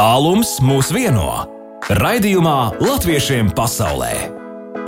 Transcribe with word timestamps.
Tālums 0.00 0.54
mūs 0.64 0.88
vieno. 0.96 1.26
Raidījumā 1.92 2.80
Latviešiem 2.80 3.50
pasaulē. 3.52 4.14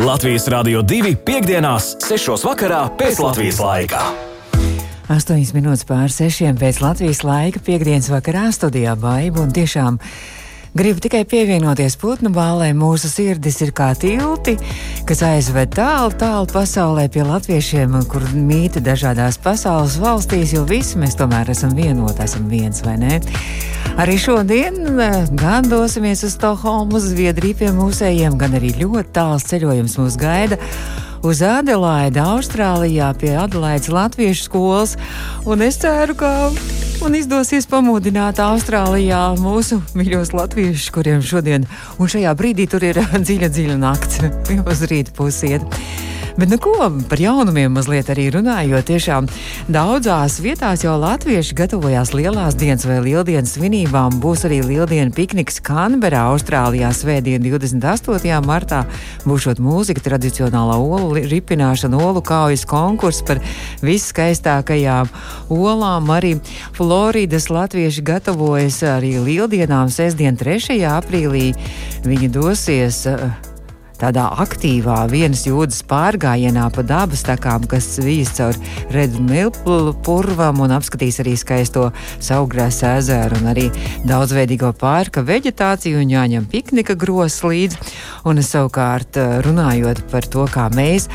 Latvijas 0.00 0.46
Rādio 0.48 0.80
2 0.88 1.10
piekdienās, 1.26 1.90
6. 2.00 2.46
vakarā 2.48 2.78
pēc 2.96 3.20
Latvijas 3.20 3.58
laika. 3.60 4.00
8 5.12 5.52
minūtes 5.52 5.84
pār 5.84 6.08
6 6.08 6.56
pēc 6.56 6.80
Latvijas 6.80 7.20
laika 7.28 7.60
piekdienas 7.60 8.08
vakarā 8.08 8.46
studijā 8.56 8.96
Baiba 8.96 9.44
un 9.44 9.52
tiešām 9.52 10.00
Gribu 10.72 11.02
tikai 11.04 11.26
pievienoties 11.28 11.98
putnu 12.00 12.30
bālē. 12.32 12.70
Mūsu 12.72 13.10
sirdis 13.12 13.58
ir 13.60 13.74
kā 13.76 13.90
tilti, 13.92 14.54
kas 15.04 15.20
aizved 15.28 15.74
tālu, 15.76 16.14
tālu 16.16 16.48
pasaulē 16.48 17.04
pie 17.12 17.26
latviešiem, 17.28 17.98
kur 18.08 18.24
mīta 18.32 18.80
dažādās 18.80 19.36
pasaules 19.44 19.98
valstīs, 20.00 20.54
jo 20.56 20.64
visi 20.64 20.96
mēs 21.02 21.18
tomēr 21.20 21.52
esam 21.52 21.76
vienoti, 21.76 22.24
esam 22.24 22.48
viens 22.48 22.80
vai 22.86 22.96
ne? 23.04 23.20
Arī 24.00 24.16
šodien 24.16 24.96
eh, 24.96 25.18
gan 25.36 25.68
dosimies 25.68 26.24
uz 26.24 26.38
Stokholmu, 26.38 27.04
Zviedriju 27.04 27.60
pie 27.60 27.72
mūsējiem, 27.76 28.40
gan 28.40 28.56
arī 28.56 28.72
ļoti 28.80 29.12
tāls 29.12 29.44
ceļojums 29.52 30.00
mūs 30.00 30.16
gaida 30.16 30.56
uz 31.22 31.42
Adelaidi, 31.42 32.20
Austrālijā, 32.22 33.12
pie 33.18 33.32
Adelaides 33.38 33.88
Latviešu 33.92 34.48
skolas. 34.48 34.96
Un 35.46 35.62
es 35.62 35.78
ceru, 35.82 36.16
ka 36.18 36.50
man 37.02 37.18
izdosies 37.18 37.68
pamudināt 37.70 38.42
Austrālijā 38.42 39.24
mūsu 39.40 39.80
mīļos 39.98 40.34
latviešus, 40.36 40.90
kuriem 40.94 41.22
šodien 41.24 41.66
un 41.98 42.10
šajā 42.10 42.34
brīdī 42.38 42.68
tur 42.70 42.84
ir 42.86 43.02
dziļa, 43.26 43.52
dziļa 43.52 43.82
nakts, 43.82 44.24
jau 44.50 44.64
uz 44.66 44.88
rīta 44.90 45.14
pusiet. 45.16 45.66
Bet, 46.36 46.48
nu, 46.48 46.56
ko 46.58 46.88
par 47.10 47.20
jaunumiem 47.20 47.74
mazliet 47.76 48.08
arī 48.12 48.30
runājot, 48.32 48.86
tiešām 48.88 49.26
daudzās 49.72 50.38
vietās 50.40 50.80
jau 50.84 50.94
latvieši 50.96 51.56
gatavojās 51.58 52.14
lielās 52.16 52.56
dienas 52.56 52.86
vai 52.88 53.02
lieldienas 53.04 53.52
svinībām. 53.58 54.16
Būs 54.22 54.46
arī 54.48 54.62
lieldienu 54.64 55.12
pikniks 55.12 55.60
Kanberā, 55.64 56.24
Austrālijā, 56.32 56.88
svētdien 56.96 57.44
28. 57.44 58.32
martā. 58.48 58.80
Būšot 59.28 59.60
mūzika, 59.60 60.04
tradicionālā 60.08 60.80
olu 60.80 61.20
ripināšana, 61.20 62.00
olu 62.00 62.24
kaujas 62.24 62.64
konkurss 62.64 63.20
par 63.28 63.44
viskaistākajām 63.84 65.12
olām. 65.52 66.12
Arī 66.16 66.38
Floridas 66.72 67.50
latvieši 67.52 68.08
gatavojas 68.08 68.80
arī 68.96 69.18
lieldienām, 69.20 69.92
sestdien 69.92 70.40
3. 70.40 70.80
aprīlī. 70.96 71.50
Viņi 72.08 72.32
dosies. 72.32 73.04
Uh, 73.04 73.51
tādā 74.02 74.24
aktīvā 74.42 74.96
vienas 75.12 75.44
jūdas 75.46 75.82
pārgājienā 75.86 76.64
pa 76.74 76.82
dabas 76.86 77.22
takām, 77.26 77.66
kas 77.70 77.86
vijas 78.02 78.34
caur 78.38 78.58
redzu 78.94 79.22
milpulu 79.22 79.94
purvam 80.02 80.62
un 80.64 80.74
apskatīs 80.74 81.20
arī 81.22 81.36
skaisto 81.38 81.88
saugrās 82.18 82.80
ezeru 82.86 83.38
un 83.38 83.52
arī 83.52 83.68
daudzveidīgo 84.08 84.72
pārka 84.80 85.22
veģetāciju 85.26 86.02
un 86.02 86.10
jāņem 86.16 86.48
piknika 86.50 86.96
gros 86.98 87.38
līdzi. 87.46 87.78
Un 88.28 88.38
savukārt 88.42 89.18
eh, 89.18 89.38
runājot 89.46 90.04
par 90.10 90.26
to, 90.30 90.46
kā 90.50 90.68
mēs 90.74 91.08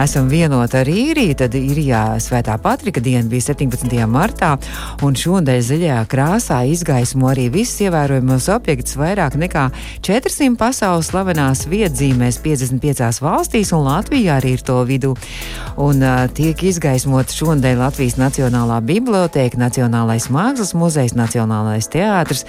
esam 0.00 0.28
vienoti 0.32 0.78
ar 0.80 0.88
īriju, 0.88 1.36
tad 1.40 1.56
īrijā 1.58 2.04
Svētā 2.24 2.56
Patrika 2.60 3.02
diena 3.04 3.28
bija 3.28 3.50
17. 3.50 3.96
martā, 4.08 4.54
un 5.04 5.16
šodien 5.16 5.64
zaļajā 5.64 5.98
krāsā 6.10 6.62
izgaismo 6.72 7.28
arī 7.32 7.48
visus 7.52 7.84
ievērojamos 7.84 8.48
objektus 8.54 8.96
vairāk 9.00 9.36
nekā 9.40 9.66
400 10.04 10.56
pasaules 10.60 11.12
slavenās 11.12 11.66
vietzīmēs 11.70 12.33
darbojas 12.34 12.80
55 12.80 13.20
valstīs, 13.22 13.72
un 13.72 13.84
Latvijā 13.86 14.38
arī 14.38 14.54
ir 14.56 14.62
to 14.62 14.84
vidū. 14.84 15.14
Un, 15.76 16.02
uh, 16.02 16.26
tiek 16.28 16.56
izgaismota 16.62 17.32
šodien 17.32 17.78
Latvijas 17.78 18.16
Nacionālā 18.18 18.80
biblioteka, 18.82 19.56
Nacionālais 19.58 20.28
mākslas 20.30 20.74
muzejs, 20.74 21.14
Nacionālais 21.14 21.88
teātris. 21.88 22.44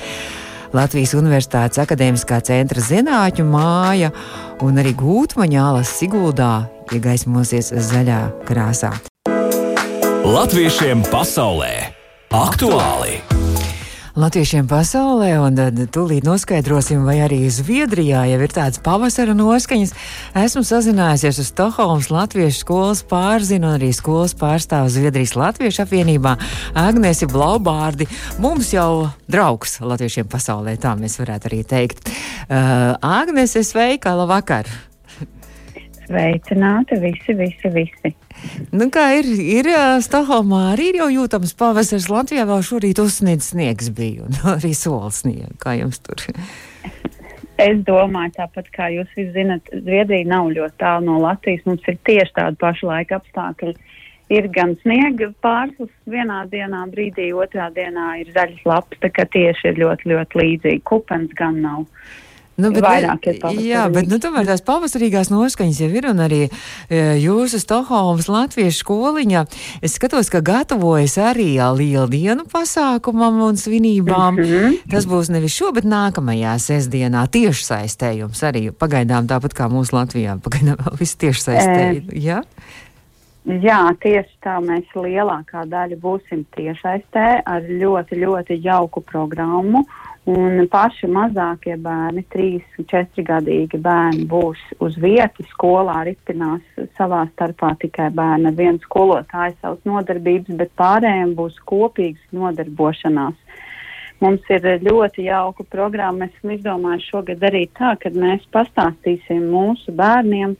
Latvijas 0.73 1.13
Universitātes 1.15 1.79
akadēmiskā 1.79 2.41
centra 2.43 2.81
zinātņu 2.81 3.45
māja 3.47 4.11
un 4.61 4.75
arī 4.75 4.91
gūtmaņālas 4.97 5.93
Siguldā 6.01 6.67
iegaismosies 6.91 7.71
zaļā 7.71 8.31
krāsā. 8.47 8.91
Latviešiem 10.25 11.05
pasaulē 11.13 11.93
aktuāli! 12.33 13.34
Latviešiem 14.15 14.67
pasaulē, 14.71 15.33
un 15.43 15.57
tad 15.59 15.79
tūlīt 15.91 16.23
noskaidrosim, 16.23 17.03
vai 17.07 17.17
arī 17.25 17.41
Zviedrijā 17.51 18.23
jau 18.29 18.39
ir 18.45 18.53
tāds 18.55 18.79
pavasara 18.83 19.35
noskaņas. 19.35 19.91
Esmu 20.39 20.63
sazinājusies 20.63 21.41
ar 21.41 21.47
Stokholmas 21.49 22.07
Latviešu 22.13 22.61
skolas 22.63 23.03
pārzinu 23.07 23.69
un 23.69 23.77
arī 23.77 23.91
skolas 23.95 24.35
pārstāvu 24.39 24.91
Zviedrijas 24.93 25.35
Latviešu 25.35 25.83
apvienībā 25.83 26.37
Agnēsi 26.79 27.27
Blaubārdi. 27.31 28.07
Mums 28.39 28.71
jau 28.75 29.11
draugs 29.27 29.81
latviešiem 29.83 30.31
pasaulē, 30.31 30.77
tā 30.79 30.95
mēs 30.99 31.19
varētu 31.19 31.51
arī 31.51 31.63
teikt. 31.67 32.07
Uh, 32.47 32.95
Agnēsi, 33.03 33.65
sveika, 33.67 34.15
labvakar! 34.15 34.71
Sveicināti 36.05 37.01
visi, 37.01 37.33
visi, 37.35 37.71
visi. 37.73 38.15
Nu, 38.75 38.87
kā 38.93 39.07
ir, 39.19 39.27
ir 39.39 39.69
Stokholmā 40.05 40.61
arī 40.73 40.91
ir 40.91 41.01
jau 41.01 41.09
jūtams 41.13 41.55
pavasaris. 41.57 42.09
Latvijā 42.11 42.45
vēl 42.49 42.63
šorīt 42.65 43.01
uzsniedz 43.01 43.51
sniegs 43.53 43.91
bija 43.95 44.27
un 44.27 44.39
arī 44.57 44.73
solis 44.77 45.23
sniega. 45.23 45.51
Kā 45.61 45.75
jums 45.79 46.01
tur? 46.03 46.25
Es 47.61 47.77
domāju, 47.87 48.33
tāpat 48.35 48.67
kā 48.75 48.89
jūs 48.91 49.11
visi 49.15 49.31
zinat, 49.31 49.69
Zviedrija 49.71 50.27
nav 50.27 50.49
ļoti 50.51 50.75
tālu 50.81 51.07
no 51.07 51.19
Latvijas. 51.23 51.63
Mums 51.67 51.85
ir 51.87 51.99
tieši 52.07 52.35
tādi 52.35 52.59
paši 52.59 52.89
laika 52.89 53.21
apstākļi. 53.21 53.75
Ir 54.35 54.47
gan 54.51 54.73
sniega 54.81 55.29
pārslas 55.45 55.91
vienā 56.09 56.41
dienā, 56.49 56.81
brīdī, 56.91 57.29
otrā 57.37 57.69
dienā 57.71 58.07
ir 58.23 58.31
zaļas 58.35 58.63
lapas, 58.65 58.99
tā 59.03 59.11
kā 59.13 59.27
tieši 59.29 59.69
ir 59.69 59.81
ļoti, 59.83 60.09
ļoti 60.11 60.41
līdzīgi. 60.41 60.81
Kupens 60.89 61.31
gan 61.37 61.61
nav. 61.63 61.85
Nu, 62.55 62.69
bet, 62.71 62.85
vairāk 62.85 63.25
ir 63.27 63.39
pavasarīgi. 63.41 63.67
Jā, 63.67 63.81
bet 63.91 64.07
nu, 64.07 64.19
tomēr 64.23 64.47
tās 64.47 64.61
pavasarīgās 64.63 65.27
noskaņas 65.33 65.81
jau 65.83 65.89
ir 65.91 66.07
un 66.07 66.21
arī 66.23 66.39
e, 66.45 67.01
jūsu 67.19 67.59
Stokholmas 67.59 68.29
latviešu 68.31 68.79
skoliņa. 68.79 69.41
Es 69.83 69.97
skatos, 69.99 70.31
ka 70.31 70.39
gatavojas 70.45 71.17
arī 71.19 71.49
lieldienu 71.59 72.47
pasākumam 72.51 73.41
un 73.49 73.59
svinībām. 73.59 74.39
Mm 74.39 74.47
-hmm. 74.47 74.79
Tas 74.91 75.07
būs 75.09 75.31
nevis 75.35 75.57
šo, 75.57 75.73
bet 75.75 75.83
nākamajā 75.83 76.55
sestdienā 76.55 77.27
tieši 77.27 77.67
saistējums 77.71 78.43
arī 78.47 78.71
pagaidām 78.71 79.27
tāpat 79.27 79.51
kā 79.53 79.67
mūsu 79.67 79.99
Latvijā. 79.99 80.39
Pagaidām 80.39 80.79
vēl 80.79 80.99
viss 80.99 81.19
tieši 81.19 81.41
saistējums. 81.41 82.13
E 82.13 82.19
ja? 82.23 82.41
Jā, 83.45 83.93
tieši 84.01 84.39
tā 84.41 84.55
mēs 84.57 84.89
lielākā 84.97 85.67
daļa 85.69 85.99
būsim 86.01 86.47
tiešaistē 86.55 87.43
ar 87.45 87.61
ļoti, 87.61 88.17
ļoti 88.23 88.57
jauku 88.63 89.03
programmu. 89.05 89.83
Un 90.25 90.63
paši 90.73 91.05
mazākie 91.13 91.75
bērni, 91.77 92.23
3-4 92.33 93.23
gadīgi 93.27 93.77
bērni, 93.77 94.23
būs 94.25 94.61
uz 94.81 94.95
vietas, 94.97 95.45
skolā 95.51 95.99
ripinās 96.07 96.63
savā 96.97 97.19
starpā 97.35 97.75
tikai 97.83 98.07
bērni 98.09 98.49
ar 98.49 98.55
vienu 98.57 98.81
skolotāju 98.81 99.53
savas 99.59 99.83
nodarbības, 99.85 100.57
bet 100.57 100.73
pārējiem 100.81 101.35
būs 101.37 101.59
kopīgas 101.69 102.33
nodarbošanās. 102.33 103.37
Mums 104.25 104.49
ir 104.49 104.65
ļoti 104.87 105.27
jauka 105.27 105.67
programma. 105.69 106.25
Mēs 106.25 106.33
esam 106.39 106.55
izdomājuši 106.55 107.09
šogad 107.11 107.45
darīt 107.45 107.75
tā, 107.77 107.93
ka 108.01 108.09
mēs 108.09 108.49
pastāstīsim 108.49 109.45
mūsu 109.53 109.93
bērniem 109.93 110.57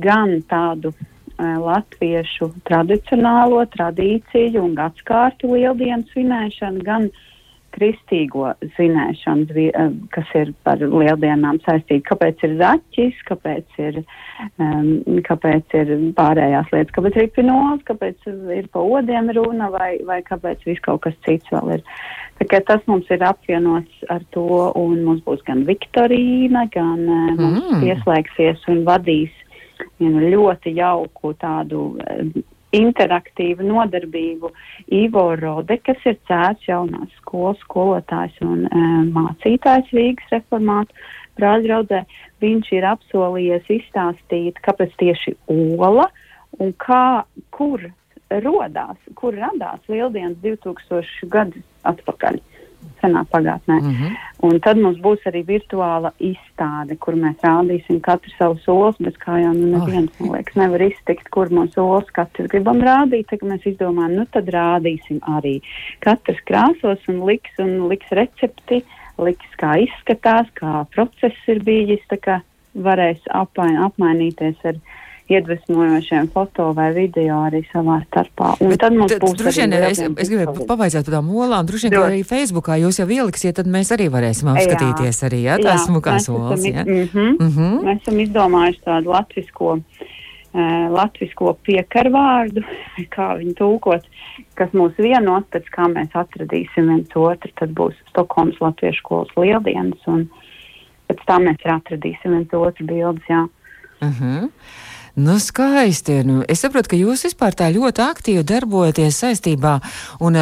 gan 0.00 0.38
tādu 0.48 0.94
uh, 0.94 1.56
latviešu 1.68 2.48
tradicionālo 2.64 3.60
tradīciju 3.76 4.64
un 4.64 4.76
gadskārtu 4.78 5.52
lieldienu 5.52 6.06
svinēšanu, 6.14 6.84
gan 6.86 7.10
uh, 7.10 7.24
kristīgo 7.76 8.50
zināšanu, 8.76 9.46
eh, 9.68 9.90
kas 10.14 10.32
ir 10.38 10.52
par 10.64 10.80
lieldienām 10.80 11.60
saistīta. 11.64 12.04
Kāpēc 12.10 12.44
ir 12.48 12.56
zaķis, 12.60 13.22
kāpēc 13.28 13.80
ir, 13.82 14.02
um, 14.58 15.20
kāpēc 15.28 15.76
ir 15.80 15.92
pārējās 16.16 16.72
lietas, 16.72 16.94
kāpēc 16.96 17.20
ir 17.22 17.30
pinols, 17.36 17.84
kāpēc 17.88 18.28
ir 18.56 18.68
pa 18.72 18.80
odiem 18.80 19.30
runa 19.36 19.70
vai, 19.70 19.98
vai 20.08 20.22
kāpēc 20.22 20.64
viss 20.66 20.84
kaut 20.86 21.04
kas 21.06 21.16
cits 21.26 21.52
vēl 21.52 21.76
ir. 21.78 21.84
Tas 22.66 22.82
mums 22.86 23.08
ir 23.10 23.22
apvienots 23.24 24.04
ar 24.12 24.24
to, 24.34 24.72
un 24.76 25.04
mums 25.04 25.22
būs 25.24 25.44
gan 25.46 25.64
Viktorīna, 25.68 26.66
gan 26.74 27.06
uh, 27.06 27.32
mums 27.38 27.70
mm. 27.70 27.84
pieslēgsies 27.84 28.66
un 28.72 28.84
vadīs 28.88 29.32
vienu 30.00 30.24
ļoti 30.32 30.72
jauku 30.76 31.32
tādu 31.40 31.88
uh, 32.00 32.44
interaktīvu 32.74 33.66
nodarbību 33.66 34.50
Ivo 34.94 35.26
Rode, 35.38 35.78
kas 35.86 36.02
ir 36.08 36.18
cēts 36.28 36.66
jaunās 36.68 37.12
skolas 37.20 37.60
skolotājs 37.64 38.40
un 38.44 38.66
e, 38.66 38.82
mācītājs 39.14 39.92
Rīgas 39.94 40.34
reformātu 40.34 40.96
brāļraudzē. 41.38 42.02
Viņš 42.42 42.72
ir 42.76 42.88
apsolījies 42.90 43.70
izstāstīt, 43.78 44.58
kāpēc 44.66 44.96
tieši 45.00 45.36
ola 45.52 46.08
un 46.60 46.74
kā, 46.82 47.24
kur 47.54 47.82
rodās, 48.42 48.98
kur 49.14 49.36
radās 49.38 49.80
Lieldienas 49.88 50.38
2000 50.42 51.30
gadus 51.30 51.64
atpakaļ 51.86 52.40
senā 53.02 53.24
pagātnē. 53.32 53.80
Mm 53.80 53.94
-hmm. 53.94 54.16
Un 54.46 54.60
tad 54.60 54.76
mums 54.76 54.98
būs 54.98 55.22
arī 55.26 55.44
virtuāla 55.44 56.12
izstāde, 56.18 56.96
kur 56.98 57.14
mēs 57.14 57.36
rādīsim 57.42 58.00
katru 58.00 58.30
savu 58.38 58.58
solis, 58.64 58.96
bez 59.00 59.14
kā 59.14 59.40
jau 59.42 59.52
nu 59.52 59.78
neviens, 59.78 60.10
oh. 60.20 60.32
liekas, 60.32 60.56
nevar 60.56 60.82
iztikt, 60.82 61.28
kur 61.30 61.48
mūsu 61.48 61.72
solis 61.72 62.10
katrs 62.10 62.48
gribam 62.48 62.80
rādīt, 62.80 63.26
tad 63.30 63.40
mēs 63.42 63.66
izdomājam, 63.66 64.16
nu 64.16 64.26
tad 64.30 64.48
rādīsim 64.48 65.18
arī. 65.20 65.60
Katrs 66.00 66.40
krāsos 66.46 67.08
un 67.08 67.24
liks 67.26 67.58
un 67.58 67.88
liks 67.88 68.10
recepti 68.10 68.84
liks, 69.18 69.48
kā 69.60 69.76
izskatās, 69.86 70.48
kā 70.58 70.84
process 70.94 71.48
ir 71.48 71.62
bijis. 71.64 72.04
Varēs 72.76 73.22
apmain, 73.32 73.78
apmainīties 73.80 74.58
ar 74.68 74.76
iedvesmojošiem 75.28 76.28
foto 76.30 76.70
vai 76.76 76.92
video 76.94 77.40
arī 77.48 77.62
savā 77.72 77.98
starpā. 78.06 78.52
Un 78.62 78.70
Bet, 78.70 78.80
tad 78.84 78.94
mums 78.94 79.14
būs 79.22 79.34
droši 79.40 79.64
vien, 79.64 79.74
es, 79.88 80.00
es 80.02 80.30
gribēju 80.30 80.66
pavaicāt 80.68 81.08
par 81.08 81.16
tām 81.18 81.32
olām, 81.34 81.66
droši 81.66 81.88
vien, 81.88 81.96
ka 81.96 82.02
arī 82.10 82.20
Facebookā 82.26 82.78
jūs 82.78 83.00
jau 83.02 83.08
ieliksiet, 83.10 83.56
tad 83.58 83.70
mēs 83.70 83.90
arī 83.96 84.06
varēsim 84.12 84.52
apskatīties 84.52 85.18
jā. 85.18 85.30
arī, 85.30 85.40
jā, 85.48 85.56
tās 85.62 85.88
smukās 85.88 86.28
olas. 86.30 86.62
Jā. 86.62 86.84
Mm 86.86 87.08
-hmm, 87.10 87.32
mm 87.40 87.50
-hmm. 87.56 87.82
Mēs 87.88 88.02
esam 88.02 88.20
izdomājuši 88.20 88.80
tādu 88.84 89.10
latvisko, 89.10 89.72
uh, 89.72 90.86
latvisko 90.94 91.56
piekarvārdu, 91.66 92.62
kā 93.16 93.28
viņu 93.42 93.54
tūkot, 93.58 94.06
kas 94.54 94.70
mūs 94.70 94.94
vienos, 94.98 95.44
pēc 95.50 95.66
kā 95.74 95.90
mēs 95.90 96.14
atradīsim 96.14 96.86
viens 96.86 97.16
otru, 97.16 97.50
tad 97.58 97.74
būs 97.74 97.94
Stokholmas 98.10 98.60
latviešu 98.60 98.98
skolas 99.02 99.36
lieldienas, 99.36 100.06
un 100.06 100.28
pēc 101.08 101.18
tā 101.26 101.42
mēs 101.42 101.58
atradīsim 101.64 102.30
viens 102.30 102.52
otru 102.54 102.86
bildes, 102.86 103.26
jā. 103.28 103.48
Uh 104.00 104.08
-huh. 104.20 104.50
Nu, 105.16 105.38
skaisti. 105.38 106.12
Nu, 106.28 106.42
es 106.44 106.60
saprotu, 106.60 106.90
ka 106.92 106.96
jūs 106.98 107.22
vispār 107.24 107.54
tā 107.56 107.70
ļoti 107.72 108.02
aktīvi 108.04 108.42
darbojaties 108.44 109.16
saistībā 109.22 109.78
un 110.20 110.36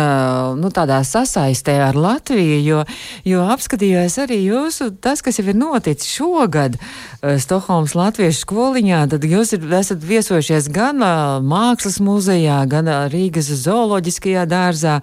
nu, 0.58 0.70
tādā 0.74 0.96
sasaistē 1.06 1.76
ar 1.84 1.94
Latviju, 1.94 2.56
jo, 2.58 2.80
jo 3.22 3.44
apskatījos 3.54 4.18
arī 4.24 4.40
jūsu, 4.48 4.88
tas, 4.98 5.22
kas 5.22 5.38
jau 5.38 5.46
ir 5.46 5.54
noticis 5.60 6.10
šogad 6.16 6.74
Stokholmas 7.22 7.94
Latviešu 7.94 8.40
skoliņā, 8.42 9.04
tad 9.14 9.22
jūs 9.30 9.54
ir, 9.54 9.68
esat 9.78 10.02
viesojušies 10.02 10.66
gan 10.74 10.98
Mākslas 11.46 12.00
muzejā, 12.02 12.58
gan 12.66 12.90
Rīgas 13.14 13.52
zooloģiskajā 13.62 14.42
dārzā, 14.50 14.98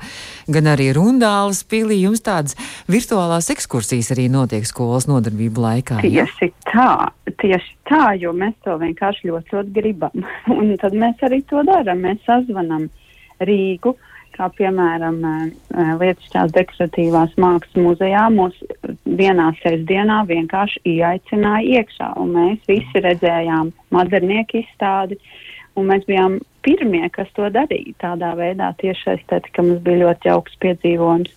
gan 0.52 0.68
arī 0.74 0.92
Rundālas 1.00 1.64
pilī. 1.64 2.02
Jums 2.04 2.26
tādas 2.28 2.60
virtuālās 2.92 3.48
ekskursijas 3.56 4.12
arī 4.18 4.28
notiek 4.36 4.68
skolas 4.68 5.08
nodarbību 5.08 5.64
laikā. 5.64 6.04
Tieši 6.04 6.52
tā, 6.68 6.92
tieši 7.40 7.74
tā, 7.88 8.04
jo 8.20 8.36
mēs 8.36 8.60
to 8.68 8.76
vienkārši 8.84 9.32
ļoti 9.32 9.61
ļoti 9.62 9.76
gribam. 9.76 10.26
Un 10.60 10.76
tad 10.82 10.96
mēs 10.98 11.22
arī 11.26 11.42
to 11.50 11.64
darām. 11.68 12.04
Mēs 12.06 12.24
sazvanām 12.28 12.90
Rīgu, 13.42 13.96
kā 14.36 14.48
piemēram 14.58 15.20
Lietušķās 16.02 16.54
dekoratīvās 16.56 17.38
mākslas 17.42 17.86
muzejā. 17.86 18.28
Mūs 18.34 18.58
vienā 19.06 19.52
sestdienā 19.62 20.24
vienkārši 20.30 20.84
ieaicināja 20.96 21.82
iekšā, 21.82 22.14
un 22.22 22.36
mēs 22.38 22.68
visi 22.70 23.06
redzējām 23.06 23.74
modernieku 23.94 24.62
izstādi. 24.62 25.20
Un 25.80 25.88
mēs 25.88 26.04
bijām 26.04 26.42
pirmie, 26.66 27.06
kas 27.16 27.30
to 27.38 27.48
darīja 27.48 27.96
tādā 28.04 28.34
veidā, 28.36 28.74
tieši 28.82 29.14
aizstāt, 29.14 29.48
ka 29.56 29.64
mums 29.64 29.80
bija 29.86 30.02
ļoti 30.04 30.28
jauks 30.28 30.58
piedzīvojums. 30.60 31.32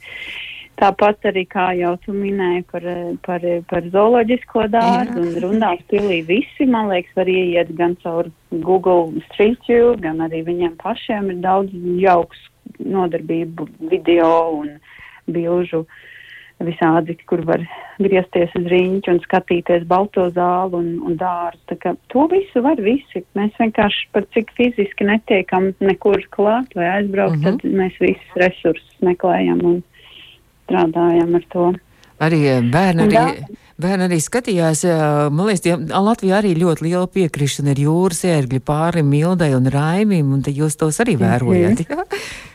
Tāpat 0.74 1.28
arī, 1.30 1.44
kā 1.46 1.68
jau 1.78 1.92
tu 2.02 2.12
minēji 2.16 2.64
par, 2.72 2.86
par, 3.22 3.44
par 3.70 3.84
zooloģisko 3.94 4.64
dārzu 4.72 5.20
un 5.22 5.36
rundās 5.44 5.84
pilī, 5.90 6.18
visi, 6.26 6.66
man 6.66 6.90
liekas, 6.90 7.14
var 7.14 7.30
ieiet 7.30 7.70
gan 7.78 7.94
caur 8.02 8.30
Google 8.50 9.22
Street 9.28 9.62
View, 9.68 9.94
gan 10.02 10.24
arī 10.26 10.42
viņiem 10.48 10.74
pašiem 10.82 11.30
ir 11.30 11.38
daudz 11.44 11.70
jauks 12.02 12.42
nodarbību 12.82 13.68
video 13.92 14.32
un 14.58 14.74
bilžu 15.30 15.84
visādi, 16.64 17.16
kur 17.28 17.42
var 17.46 17.62
griezties 18.02 18.52
uz 18.58 18.66
rīņķu 18.70 19.14
un 19.14 19.22
skatīties 19.24 19.86
balto 19.90 20.26
zālu 20.34 20.80
un, 20.80 20.90
un 21.06 21.16
dārzu. 21.20 21.60
Tā 21.70 21.78
kā 21.82 21.94
to 22.10 22.26
visu 22.32 22.62
var 22.66 22.82
visi. 22.82 23.22
Mēs 23.38 23.54
vienkārši 23.60 24.06
par 24.14 24.26
cik 24.34 24.50
fiziski 24.58 25.06
netiekam 25.06 25.72
nekur 25.78 26.22
klāt 26.34 26.74
vai 26.74 26.90
aizbraukt, 26.98 27.38
uh 27.38 27.46
-huh. 27.46 27.58
tad 27.62 27.78
mēs 27.82 27.98
visus 28.00 28.38
resursus 28.42 29.02
meklējam 29.02 29.62
un 29.62 29.82
strādājam 30.64 31.36
ar 31.38 31.44
to. 31.52 31.66
Arī 32.24 32.40
eh, 32.48 32.62
bērni 32.72 33.08
arī, 33.08 33.58
bērni 33.80 34.08
arī 34.08 34.20
skatījās, 34.22 34.84
eh, 34.86 35.04
man 35.34 35.50
liekas, 35.50 35.84
Latvijā 35.92 36.40
arī 36.40 36.54
ļoti 36.60 36.88
liela 36.88 37.06
piekrišana 37.10 37.74
ir 37.74 37.84
jūras 37.88 38.24
ērgļi 38.30 38.62
pāri 38.64 39.04
Mildai 39.06 39.52
un 39.56 39.70
Raimim, 39.70 40.32
un 40.36 40.42
te 40.44 40.54
jūs 40.54 40.78
tos 40.80 41.00
arī 41.04 41.18
vērojat. 41.20 41.86
Mm 41.88 42.02
-hmm. 42.02 42.50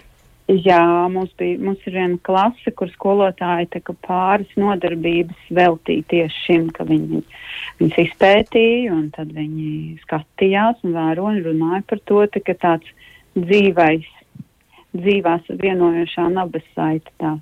Jā, 0.50 0.82
mums, 1.14 1.30
bija, 1.38 1.60
mums 1.62 1.84
ir 1.86 1.94
viena 1.94 2.18
klase, 2.26 2.72
kur 2.74 2.90
skolotāji 2.90 3.84
pāris 4.08 4.50
nodarbības 4.58 5.52
veltīja 5.54 6.04
tieši 6.10 6.40
šim, 6.46 6.70
ka 6.74 6.88
viņi 6.90 7.22
viņas 7.80 8.00
izpētīja, 8.04 8.94
un 8.94 9.12
tad 9.14 9.30
viņi 9.36 10.00
skatījās 10.02 10.82
un 10.84 10.96
vēroja 10.98 11.36
un 11.36 11.44
runāja 11.46 11.84
par 11.86 12.02
to, 12.10 12.24
tā, 12.34 12.42
ka 12.42 12.56
tāds 12.66 12.90
dzīvais, 13.38 14.08
dzīvās 14.98 15.54
vienojošā 15.62 16.26
nabas 16.34 16.66
saita 16.74 17.14
tā 17.22 17.36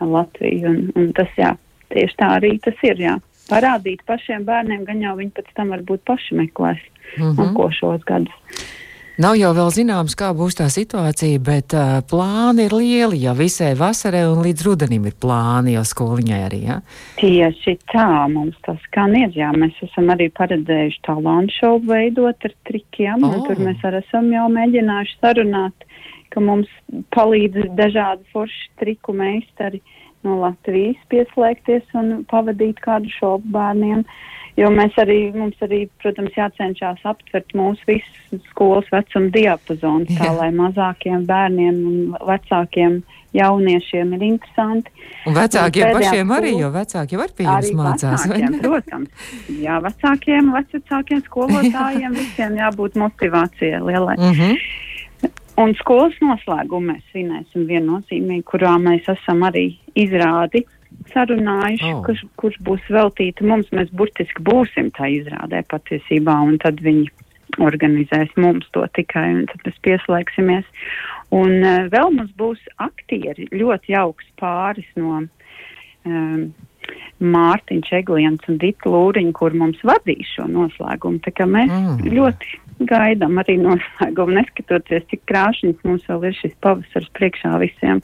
Latviju. 0.00 0.68
Un, 0.70 0.82
un 0.96 1.12
tas, 1.16 1.30
jā, 1.38 1.54
tieši 1.94 2.18
tā 2.20 2.32
arī 2.40 2.56
tas 2.64 2.82
ir. 2.86 3.00
Jā. 3.00 3.18
Parādīt 3.50 4.02
pašiem 4.06 4.44
bērniem, 4.46 4.84
gan 4.88 5.02
jau 5.04 5.14
viņi 5.20 5.32
pēc 5.36 5.52
tam 5.54 5.70
varbūt 5.74 6.02
paši 6.08 6.34
meklēs 6.34 6.82
mm 6.82 7.22
-hmm. 7.22 7.36
nākošos 7.38 8.02
gadus. 8.06 8.64
Nav 9.16 9.32
jau 9.40 9.48
vēl 9.56 9.70
zināms, 9.72 10.12
kā 10.12 10.26
būs 10.36 10.58
tā 10.58 10.66
situācija, 10.68 11.40
bet 11.40 11.72
uh, 11.72 12.02
plāni 12.04 12.66
ir 12.66 12.74
lieli. 12.76 13.22
Ja 13.22 13.32
visai 13.32 13.70
vasarai 13.72 14.26
un 14.28 14.42
līdz 14.44 14.64
rudenim 14.66 15.06
ir 15.08 15.14
plāni 15.16 15.72
jau 15.72 15.84
skoliņai 15.88 16.40
arī. 16.44 16.58
Ja? 16.66 16.76
Tieši 17.16 17.78
tā 17.94 18.28
mums 18.28 18.58
tas 18.66 18.76
skan 18.90 19.16
ir. 19.16 19.32
Jā, 19.32 19.54
mēs 19.56 19.72
esam 19.88 20.12
arī 20.12 20.28
paredzējuši 20.36 21.00
talantu 21.08 21.56
šovu 21.56 21.94
veidot 21.94 22.44
ar 22.44 22.54
trikiem. 22.68 23.24
Oh. 23.24 23.38
Tur 23.48 23.56
mēs 23.64 23.80
arī 23.88 24.02
esam 24.04 24.28
jau 24.34 24.50
mēģinājuši 24.52 25.16
sarunāt 25.24 25.88
ka 26.36 26.44
mums 26.44 26.68
palīdz 27.16 27.70
dažādi 27.78 28.28
forši 28.34 28.72
triku 28.80 29.16
meistari 29.16 29.80
no 30.26 30.36
Latvijas 30.42 31.00
pieslēgties 31.12 31.94
un 31.96 32.24
pavadīt 32.30 32.82
kādu 32.84 33.10
šobu 33.16 33.54
bērniem. 33.56 34.04
Jo 34.56 34.70
mēs 34.72 34.94
arī, 35.00 35.18
mums 35.36 35.58
arī, 35.64 35.82
protams, 36.00 36.32
jācenšas 36.36 37.02
aptvert 37.04 37.50
mūsu 37.56 37.90
visu 37.90 38.38
skolas 38.48 38.88
vecuma 38.92 39.28
diapazonu, 39.34 40.08
tā 40.16 40.30
lai 40.32 40.48
mazākiem 40.56 41.26
bērniem 41.28 41.82
un 41.90 41.98
vecākiem 42.24 43.02
jauniešiem 43.36 44.14
ir 44.16 44.24
interesanti. 44.30 44.92
Un 45.28 45.36
vecākiem 45.36 45.90
un 45.90 46.00
pašiem 46.00 46.32
arī, 46.38 46.54
jo 46.62 46.72
vecāki 46.72 47.18
jau 47.18 47.22
ar 47.26 47.36
pie 47.36 47.44
jums 47.44 47.70
mācās, 47.82 48.24
vai 48.32 48.40
ne? 48.46 48.62
Protams, 48.64 49.28
jā, 49.60 49.76
vecākiem, 49.84 50.50
vecākiem 50.56 51.22
skolotājiem 51.28 52.16
visiem 52.16 52.56
jābūt 52.62 52.96
motivācijai 53.04 53.84
lielai. 53.84 54.16
Mm 54.16 54.32
-hmm. 54.40 54.84
Un 55.56 55.72
skolas 55.78 56.16
noslēgumu 56.20 56.92
mēs 56.92 57.04
svinēsim 57.12 57.64
viennozīmīgi, 57.68 58.44
kurā 58.50 58.74
mēs 58.80 59.06
esam 59.08 59.44
arī 59.48 59.70
izrādi 59.96 60.66
sarunājuši, 61.12 61.92
oh. 61.94 62.02
kurš, 62.04 62.24
kurš 62.40 62.58
būs 62.66 62.90
veltīta 62.92 63.46
mums. 63.46 63.70
Mēs 63.76 63.92
burtiski 63.96 64.44
būsim 64.44 64.90
tā 64.96 65.08
izrādē 65.14 65.62
patiesībā, 65.70 66.36
un 66.48 66.58
tad 66.62 66.82
viņi 66.84 67.08
organizēs 67.62 68.32
mums 68.36 68.68
to 68.76 68.84
tikai, 68.98 69.26
un 69.38 69.44
tad 69.50 69.64
mēs 69.64 69.80
pieslēgsimies. 69.86 70.68
Un 71.36 71.56
uh, 71.62 71.86
vēl 71.92 72.12
mums 72.14 72.32
būs 72.38 72.60
aktieri, 72.82 73.48
ļoti 73.54 73.94
jauks 73.96 74.28
pāris 74.40 74.88
no 74.98 75.22
um, 75.24 76.50
Mārtiņš 77.22 77.92
Egliens 78.00 78.48
un 78.50 78.58
Dita 78.60 78.90
Lūriņa, 78.92 79.32
kur 79.36 79.54
mums 79.56 79.80
vadīs 79.86 80.28
šo 80.36 80.48
noslēgumu. 80.52 81.22
Tā 81.24 81.32
kā 81.32 81.46
mēs 81.48 81.72
mm. 81.72 82.10
ļoti 82.12 82.60
gaidām 82.90 83.40
arī 83.40 83.56
noslēgumu, 83.62 84.36
neskatoties, 84.36 85.06
cik 85.10 85.24
krāšņs 85.30 85.86
mums 85.88 86.04
vēl 86.10 86.28
ir 86.28 86.36
šis 86.42 86.54
pavasars 86.64 87.08
priekšā 87.16 87.56
visiem. 87.62 88.02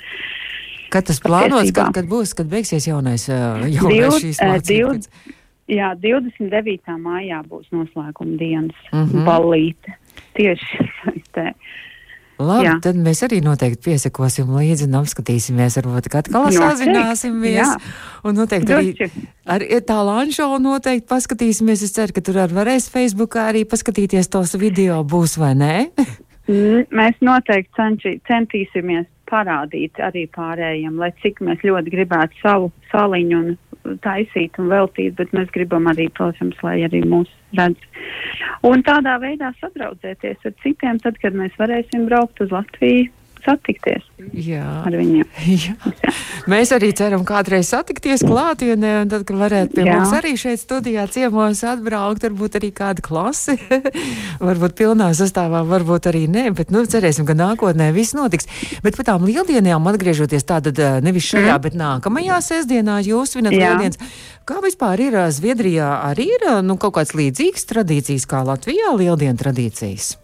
Kad 0.93 1.09
tas 1.09 1.21
plānots, 1.25 1.73
kad, 1.77 1.93
kad 1.97 2.09
būs, 2.09 2.35
kad 2.37 2.49
beigsies 2.53 2.89
jaunais, 2.89 3.29
jaunais 3.29 4.19
šīs 4.21 4.43
mācības? 4.45 5.09
Jā, 5.73 5.93
29. 5.97 6.97
maijā 7.01 7.39
būs 7.49 7.71
noslēguma 7.73 8.37
dienas 8.37 8.77
mm 8.91 9.05
-hmm. 9.07 9.25
ballīte. 9.29 9.97
Tieši 10.37 10.89
saistē. 11.01 11.53
Labi, 12.43 12.67
jā. 12.67 12.75
tad 12.85 12.99
mēs 13.01 13.23
arī 13.27 13.41
noteikti 13.45 13.91
piesakosim 13.91 14.51
līdzi 14.57 14.89
un 14.89 14.99
apskatīsimies, 15.03 15.79
varbūt 15.81 16.11
atkal 16.21 16.49
sazināsimies. 16.55 17.77
Un 18.27 18.37
noteikti 18.39 18.71
Droši. 18.71 19.09
arī 19.51 19.71
ar 19.79 19.87
tā 19.89 19.99
lanšo 20.07 20.49
noteikti 20.63 21.09
paskatīsimies. 21.11 21.87
Es 21.87 21.95
ceru, 21.97 22.15
ka 22.17 22.25
tur 22.25 22.43
arī 22.45 22.59
varēs 22.59 22.91
Facebookā 22.93 23.49
arī 23.53 23.65
paskatīties 23.69 24.31
tos 24.33 24.55
video, 24.61 25.01
būs 25.07 25.39
vai 25.41 25.55
nē? 25.59 25.75
Mēs 26.93 27.19
noteikti 27.23 27.71
cenči, 27.79 28.17
centīsimies 28.29 29.07
parādīt 29.33 30.01
arī 30.03 30.27
pārējiem, 30.35 30.99
lai 31.01 31.13
cik 31.23 31.41
mēs 31.45 31.63
ļoti 31.65 31.93
gribētu 31.95 32.43
savu 32.43 32.73
saliņu 32.93 33.39
un 33.39 33.55
taisīt 34.05 34.59
un 34.62 34.71
veltīt, 34.73 35.17
bet 35.19 35.33
mēs 35.37 35.51
gribam 35.55 35.89
arī, 35.91 36.09
protams, 36.17 36.59
lai 36.62 36.81
arī 36.87 37.03
mūs 37.09 37.31
redz. 37.59 37.89
Un 38.67 38.85
tādā 38.87 39.19
veidā 39.23 39.53
sadraudzēties 39.61 40.47
ar 40.49 40.55
citiem, 40.62 41.01
tad, 41.03 41.19
kad 41.23 41.37
mēs 41.37 41.57
varēsim 41.61 42.07
braukt 42.11 42.41
uz 42.45 42.55
Latviju 42.55 43.11
satikties 43.45 44.05
Jā. 44.37 44.65
ar 44.87 44.95
viņiem. 44.95 45.27
Jā. 45.67 45.75
Mēs 46.51 46.73
arī 46.75 46.93
ceram 46.97 47.25
kādreiz 47.27 47.71
satikties 47.73 48.25
klātienē, 48.27 48.93
un 49.03 49.13
tad, 49.13 49.25
kad 49.29 49.39
varētu 49.41 49.77
pie 49.77 49.87
Jā. 49.87 49.97
mums 49.99 50.13
arī 50.17 50.35
šeit 50.41 50.63
studijā 50.63 51.05
ciemos 51.13 51.63
atbraukt, 51.67 52.25
varbūt 52.27 52.59
arī 52.61 52.73
kāda 52.77 53.05
klase, 53.05 53.57
varbūt 54.49 54.77
pilnā 54.79 55.11
sastāvā, 55.19 55.65
varbūt 55.69 56.11
arī 56.13 56.25
nē, 56.31 56.49
bet, 56.59 56.73
nu, 56.75 56.85
cerēsim, 56.89 57.27
ka 57.29 57.37
nākotnē 57.39 57.91
viss 57.97 58.17
notiks. 58.19 58.49
Bet 58.85 58.99
par 58.99 59.11
tām 59.13 59.27
lieldienām 59.29 59.87
atgriežoties 59.93 60.47
tātad 60.49 60.79
nevis 61.05 61.29
šajā, 61.33 61.59
bet 61.63 61.79
nākamajā 61.79 62.43
sestdienā 62.45 63.01
jūs 63.07 63.37
svinat 63.37 63.57
Jā. 63.57 63.73
lieldienas. 63.73 64.01
Kā 64.49 64.59
vispār 64.65 64.99
ir 65.05 65.19
Zviedrijā 65.33 65.89
arī 66.09 66.27
ir, 66.35 66.49
nu, 66.67 66.75
kaut 66.81 66.97
kāds 66.99 67.15
līdzīgs 67.15 67.69
tradīcijas 67.71 68.27
kā 68.31 68.43
Latvijā 68.47 68.91
lieldienu 68.99 69.39
tradīcijas? 69.39 70.17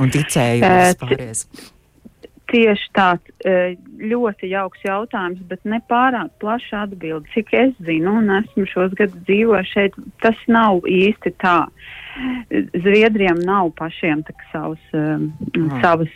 Un 0.00 0.12
ticējums 0.12 0.96
vispārējais. 0.96 1.74
Tieši 2.56 2.86
tāds 2.96 3.44
e, 3.44 3.74
ļoti 4.00 4.48
jauks 4.48 4.80
jautājums, 4.86 5.42
bet 5.50 5.60
ne 5.68 5.76
pārāk 5.90 6.30
plaša 6.40 6.86
atbilde. 6.86 7.28
Cik 7.34 7.52
es 7.52 7.74
zinu, 7.84 8.14
un 8.22 8.32
esmu 8.38 8.64
šos 8.70 8.94
gadus 8.96 9.18
dzīvojis 9.28 9.72
šeit, 9.74 9.98
tas 10.24 10.40
nav 10.48 10.86
īsti 10.88 11.34
tā. 11.42 11.58
Zviedriem 12.82 13.38
nav 13.44 13.70
pašiem 13.76 14.22
tak 14.22 14.36
savas, 14.52 14.78
um, 14.94 15.32
Ah. 15.56 15.80
savas, 15.82 16.08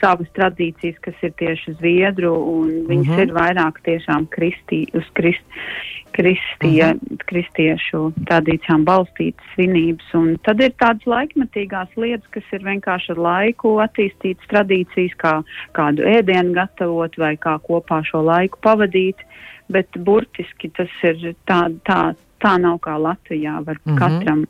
savas 0.00 0.28
tradīcijas, 0.36 0.98
kas 1.00 1.14
ir 1.22 1.32
tieši 1.32 1.74
zviedru, 1.80 2.32
un 2.34 2.68
viņas 2.88 3.06
Mhm. 3.16 3.20
ir 3.20 3.28
vairāk 3.34 3.80
tiešām 3.84 4.26
kristī, 4.28 4.86
uz 4.94 5.04
krist, 5.14 5.42
kristie, 6.12 6.94
kristiešu 7.26 8.12
tradīcijām 8.28 8.84
balstītas 8.84 9.44
svinības. 9.54 10.06
Un 10.14 10.36
tad 10.44 10.60
ir 10.60 10.70
tādas 10.70 11.04
laikmetīgās 11.06 11.88
lietas, 11.96 12.26
kas 12.30 12.42
ir 12.52 12.60
vienkārši 12.60 13.10
ar 13.10 13.16
laiku 13.16 13.76
attīstītas 13.86 14.46
tradīcijas, 14.50 15.14
kā 15.16 15.42
kādu 15.72 16.02
ēdienu 16.04 16.52
gatavot 16.54 17.16
vai 17.18 17.36
kā 17.36 17.58
kopā 17.60 18.02
šo 18.04 18.22
laiku 18.24 18.58
pavadīt. 18.62 19.16
Bet 19.70 19.88
burtiski 19.92 20.70
tas 20.74 20.90
ir 21.02 21.34
tā, 21.46 21.70
tā, 21.86 22.14
tā 22.40 22.58
nav 22.60 22.80
kā 22.80 22.98
Latvijā. 22.98 23.64
Var 23.64 23.76
Mhm. 23.84 23.94
mhm. 23.94 23.98
katram, 23.98 24.46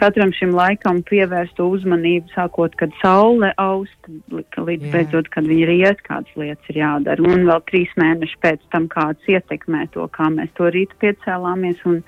katram 0.00 0.32
šim 0.36 0.54
laikam 0.56 1.00
pievērst 1.06 1.60
uzmanību, 1.62 2.30
sākot, 2.34 2.74
kad 2.80 2.92
saule 3.00 3.52
aust, 3.60 4.10
līdz 4.30 4.88
Jā. 4.88 4.92
beidzot, 4.92 5.30
kad 5.32 5.48
viņa 5.48 5.68
riet, 5.70 6.02
kādas 6.06 6.36
lietas 6.38 6.72
ir 6.72 6.82
jādara. 6.82 7.24
Un 7.24 7.46
vēl 7.48 7.62
trīs 7.70 7.94
mēneši 8.00 8.40
pēc 8.44 8.66
tam 8.74 8.88
kāds 8.92 9.30
ietekmē 9.30 9.86
to, 9.96 10.06
kā 10.16 10.28
mēs 10.32 10.52
to 10.58 10.68
rītu 10.72 10.98
piecēlāmies 11.04 11.80
un, 11.88 12.02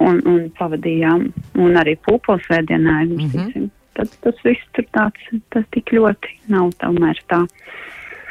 un, 0.00 0.22
un 0.24 0.40
pavadījām. 0.58 1.28
Un 1.60 1.78
arī 1.80 1.96
pūpos 2.08 2.48
vēdienā 2.50 3.02
aizmirsīsim. 3.04 3.68
Mm 3.68 3.68
-hmm. 3.68 3.76
Tad 4.00 4.12
tas 4.24 4.44
viss 4.44 4.68
tur 4.72 4.86
tāds, 4.96 5.40
tas 5.50 5.64
tik 5.74 5.92
ļoti 5.92 6.36
nav 6.48 6.70
tomēr 6.80 7.18
tā. 7.28 7.44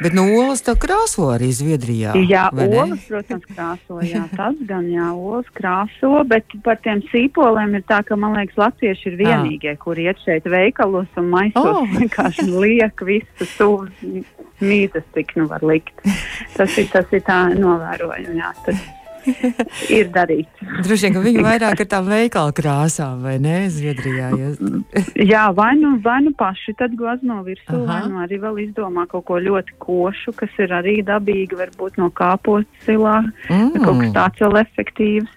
Bet 0.00 0.14
no 0.16 0.24
olas 0.32 0.62
tā 0.64 0.72
krāso 0.80 1.26
arī 1.34 1.50
Zviedrijā. 1.52 2.14
Jā, 2.24 2.46
olas, 2.54 3.02
protams, 3.08 3.44
krāso. 3.50 3.98
Jā, 4.04 4.22
tas 4.32 4.56
gan 4.68 4.86
jā, 4.88 5.10
olas 5.12 5.48
krāso, 5.56 6.12
bet 6.28 6.56
par 6.64 6.80
tiem 6.84 7.02
sīpoliem 7.10 7.76
ir 7.76 7.84
tā, 7.88 8.00
ka, 8.08 8.16
man 8.20 8.38
liekas, 8.38 8.56
latvieši 8.60 9.10
ir 9.12 9.18
vienīgie, 9.20 9.74
kuri 9.82 10.08
iet 10.08 10.22
šeit 10.24 10.48
veikalos 10.48 11.20
un 11.20 11.32
maisos 11.34 11.58
Oh. 11.60 11.84
vienkārši 11.96 12.46
liek 12.48 13.02
visu 13.04 13.46
sūdz 13.56 14.06
mītas, 14.64 15.04
cik 15.14 15.36
nu 15.36 15.46
var 15.50 15.64
likt. 15.66 16.00
Tas 16.56 16.78
ir, 16.80 16.88
tas 16.92 17.12
ir 17.12 17.22
tā 17.26 17.42
novērojumi, 17.56 18.40
jā, 18.40 18.50
tas 18.64 18.80
ir 19.98 20.10
darīts. 20.14 20.62
Droši 20.84 21.06
vien, 21.06 21.14
ka 21.16 21.22
viņi 21.24 21.44
vairāk 21.44 21.82
ar 21.84 21.88
tām 21.94 22.10
veikalu 22.10 22.54
krāsām, 22.56 23.24
vai 23.26 23.36
ne, 23.42 23.56
Zviedrijā. 23.72 24.30
Ja... 24.38 24.50
Jā, 25.32 25.44
vai 25.56 25.72
nu, 25.80 25.96
vai 26.04 26.20
nu 26.26 26.34
paši 26.36 26.74
tad 26.78 26.94
glazno 26.98 27.40
virsū, 27.46 27.82
Aha. 27.82 27.86
vai 27.88 28.00
nu 28.10 28.22
arī 28.24 28.40
vēl 28.42 28.62
izdomā 28.66 29.06
kaut 29.10 29.26
ko 29.30 29.40
ļoti 29.42 29.76
košu, 29.82 30.34
kas 30.38 30.54
ir 30.62 30.74
arī 30.76 31.00
dabīgi, 31.06 31.58
varbūt 31.58 32.00
no 32.00 32.10
kāpostu 32.14 32.86
silā. 32.86 33.20
Mm. 33.50 33.84
kaut 33.84 34.02
kas 34.04 34.16
tāds 34.16 34.46
vēl 34.46 34.62
efektīvs. 34.64 35.36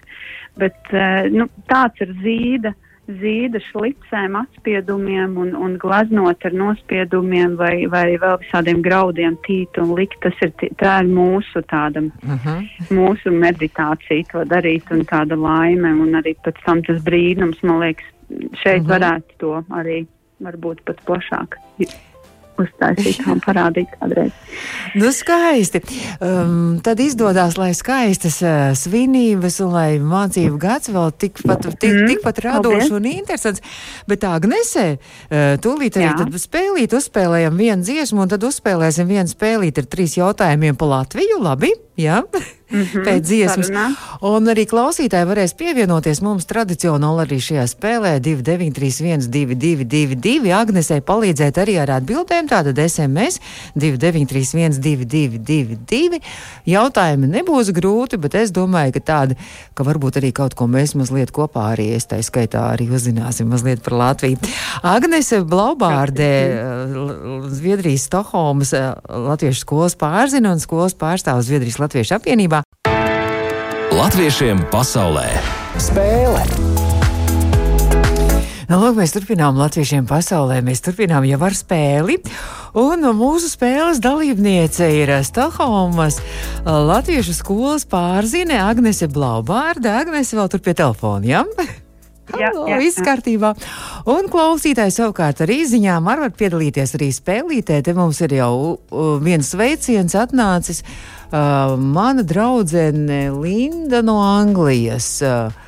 Bet 0.60 0.94
eh, 0.94 1.26
nu, 1.34 1.48
tāds 1.70 1.98
ir 2.04 2.12
zīda, 2.22 2.74
zīda 3.08 3.60
šlicēm, 3.66 4.36
atspiedumiem 4.40 5.36
un, 5.40 5.52
un 5.56 5.76
glaznot 5.80 6.44
ar 6.48 6.54
nospiedumiem 6.56 7.56
vai, 7.60 7.86
vai 7.92 8.16
vēl 8.20 8.38
visādiem 8.40 8.80
graudiem 8.84 9.36
tīt 9.46 9.76
un 9.82 9.92
likt. 9.98 10.16
Tas 10.24 10.40
ir, 10.46 10.54
tā 10.80 10.96
ir 11.02 11.10
mūsu 11.12 11.64
tāda, 11.68 12.04
Aha. 12.36 12.56
mūsu 12.94 13.34
meditācija 13.34 14.30
to 14.32 14.46
darīt 14.48 14.90
un 14.94 15.04
tāda 15.10 15.36
laime 15.36 15.92
un 16.00 16.16
arī 16.20 16.36
pēc 16.44 16.62
tam 16.64 16.82
tas 16.86 17.02
brīnums, 17.04 17.60
man 17.62 17.82
liekas, 17.84 18.08
šeit 18.62 18.82
Mhm. 18.82 18.88
varētu 18.88 19.38
to 19.38 19.54
arī 19.70 20.06
varbūt 20.40 20.84
pat 20.84 21.00
plašāk 21.06 21.60
uztaisīt 22.60 23.24
un 23.30 23.40
parādīt 23.44 23.92
kādreiz. 23.98 24.32
Nu, 24.94 25.10
skaisti. 25.14 25.80
Um, 26.22 26.78
tad 26.84 27.00
izdodas, 27.02 27.56
lai 27.58 27.72
skaistas 27.76 28.38
uh, 28.44 28.72
svinības 28.78 29.58
un 29.64 29.74
lai 29.74 29.88
mācību 30.02 30.58
gads 30.62 30.92
vēl 30.94 31.14
tikpat, 31.18 31.68
tik, 31.78 31.94
Mm, 31.94 32.08
tikpat 32.10 32.40
radošs 32.44 32.92
un 32.94 33.06
interesants. 33.10 33.62
Bet 34.10 34.24
Agnese, 34.28 34.86
uh, 34.96 35.54
tūlīt 35.62 35.98
arī 35.98 36.08
Jā. 36.08 36.18
tad 36.22 36.38
spēlīt, 36.40 36.96
uzspēlējam 36.96 37.58
vienu 37.58 37.86
dziesmu 37.86 38.24
un 38.24 38.34
tad 38.34 38.46
uzspēlēsim 38.46 39.10
vienu 39.10 39.30
spēlīt 39.30 39.82
ar 39.82 39.90
trīs 39.90 40.18
jautājumiem 40.18 40.78
pa 40.78 40.90
Latviju. 40.96 41.42
Labi? 41.44 41.74
Jā. 41.96 42.22
Mhm, 42.74 43.04
Pēc 43.06 43.20
dziesmas. 43.22 43.68
sarunā. 43.68 43.82
Un 44.26 44.48
arī 44.50 44.64
klausītāji 44.66 45.28
varēs 45.28 45.52
pievienoties 45.54 46.18
mums 46.24 46.46
tradicionāli 46.48 47.22
arī 47.22 47.36
šajā 47.38 47.66
spēlē 47.70 48.14
2931, 48.24 49.28
222, 49.30 50.50
Agnesei 50.56 50.98
palīdzēt 51.04 51.60
arī 51.62 51.76
ar 51.78 51.92
atbildēm. 52.00 52.48
Tātad 52.50 52.80
SMS 52.82 53.38
293, 53.78 54.80
222. 54.82 56.18
Jautājumi 56.66 57.28
nebūs 57.36 57.70
grūti, 57.76 58.18
bet 58.18 58.34
es 58.42 58.50
domāju, 58.56 58.96
ka 58.96 59.04
tādi, 59.12 59.38
ka 59.78 59.86
varbūt 59.86 60.18
arī 60.18 60.32
kaut 60.34 60.56
ko 60.58 60.66
mēs 60.66 60.96
mazliet 60.98 61.30
kopā 61.36 61.68
arī, 61.76 61.92
es 61.94 62.08
tā 62.10 62.18
skaitā 62.26 62.64
arī 62.72 62.88
uzzināsim 62.90 63.46
mazliet 63.54 63.84
par 63.86 63.94
Latviju. 64.00 64.40
Agnese 64.82 65.44
Blaubārdē, 65.46 66.32
L- 66.90 67.48
Zviedrijas 67.54 68.08
Stokholmas 68.08 68.74
Latviešu 68.74 69.62
skolas 69.62 69.94
pārzina 70.00 70.56
un 70.56 70.64
skolas 70.64 70.96
pārstāvs 70.98 71.46
Zviedrijas 71.52 71.78
Latviešu 71.84 72.18
apvienībā. 72.18 72.64
Latviešiem 73.94 74.64
pasaulē 74.72 75.28
spēle! 75.78 76.42
Nu, 78.64 78.78
lūk, 78.80 78.96
mēs 78.96 79.12
turpinām 79.12 79.58
Latviešiem 79.60 80.06
pasaulē. 80.08 80.62
Mēs 80.64 80.80
turpinām 80.84 81.26
jau 81.28 81.38
ar 81.44 81.54
spēli. 81.54 82.16
Un 82.80 83.04
mūsu 83.14 83.50
spēles 83.52 84.00
dalībniece 84.02 84.88
ir 84.96 85.12
Stokholmas 85.26 86.16
Latviešu 86.64 87.36
skolas 87.36 87.84
pārzine 87.86 88.56
Agnese 88.64 89.06
Blaubārda. 89.12 89.98
Agnese 90.00 90.38
vēl 90.38 90.50
tur 90.50 90.64
pie 90.64 90.74
telefona, 90.80 91.28
ja? 91.28 91.44
Jā, 92.34 92.48
Halo, 92.48 92.64
jā, 92.70 92.78
viss 92.80 92.98
jā. 92.98 93.04
kārtībā. 93.04 93.52
Un 94.10 94.30
klausītāji 94.32 94.94
savukārt 94.96 95.44
ar 95.44 95.52
izziņām 95.52 96.08
var 96.08 96.24
piedalīties 96.32 96.96
arī 96.96 97.10
spēlītē. 97.12 97.82
Te 97.84 97.92
mums 97.94 98.22
ir 98.24 98.38
jau 98.40 98.54
uh, 98.72 99.18
viens 99.22 99.52
sveiciens 99.52 100.16
atnācis. 100.18 100.80
Uh, 100.80 101.13
mana 101.76 102.22
draudzene 102.22 103.30
Linda 103.42 104.02
no 104.02 104.22
Anglijas. 104.22 105.22
Uh, 105.22 105.63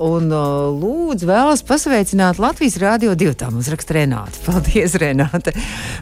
Un 0.00 0.30
lūdzu, 0.32 1.26
vēlas 1.28 1.60
pasveicināt 1.68 2.38
Latvijas 2.40 2.78
Rādio 2.80 3.12
2. 3.18 3.34
Tā 3.36 3.50
mums 3.52 3.68
raksta 3.72 3.98
Renāta. 3.98 4.40
Paldies, 4.46 4.94
Renāta. 5.00 5.52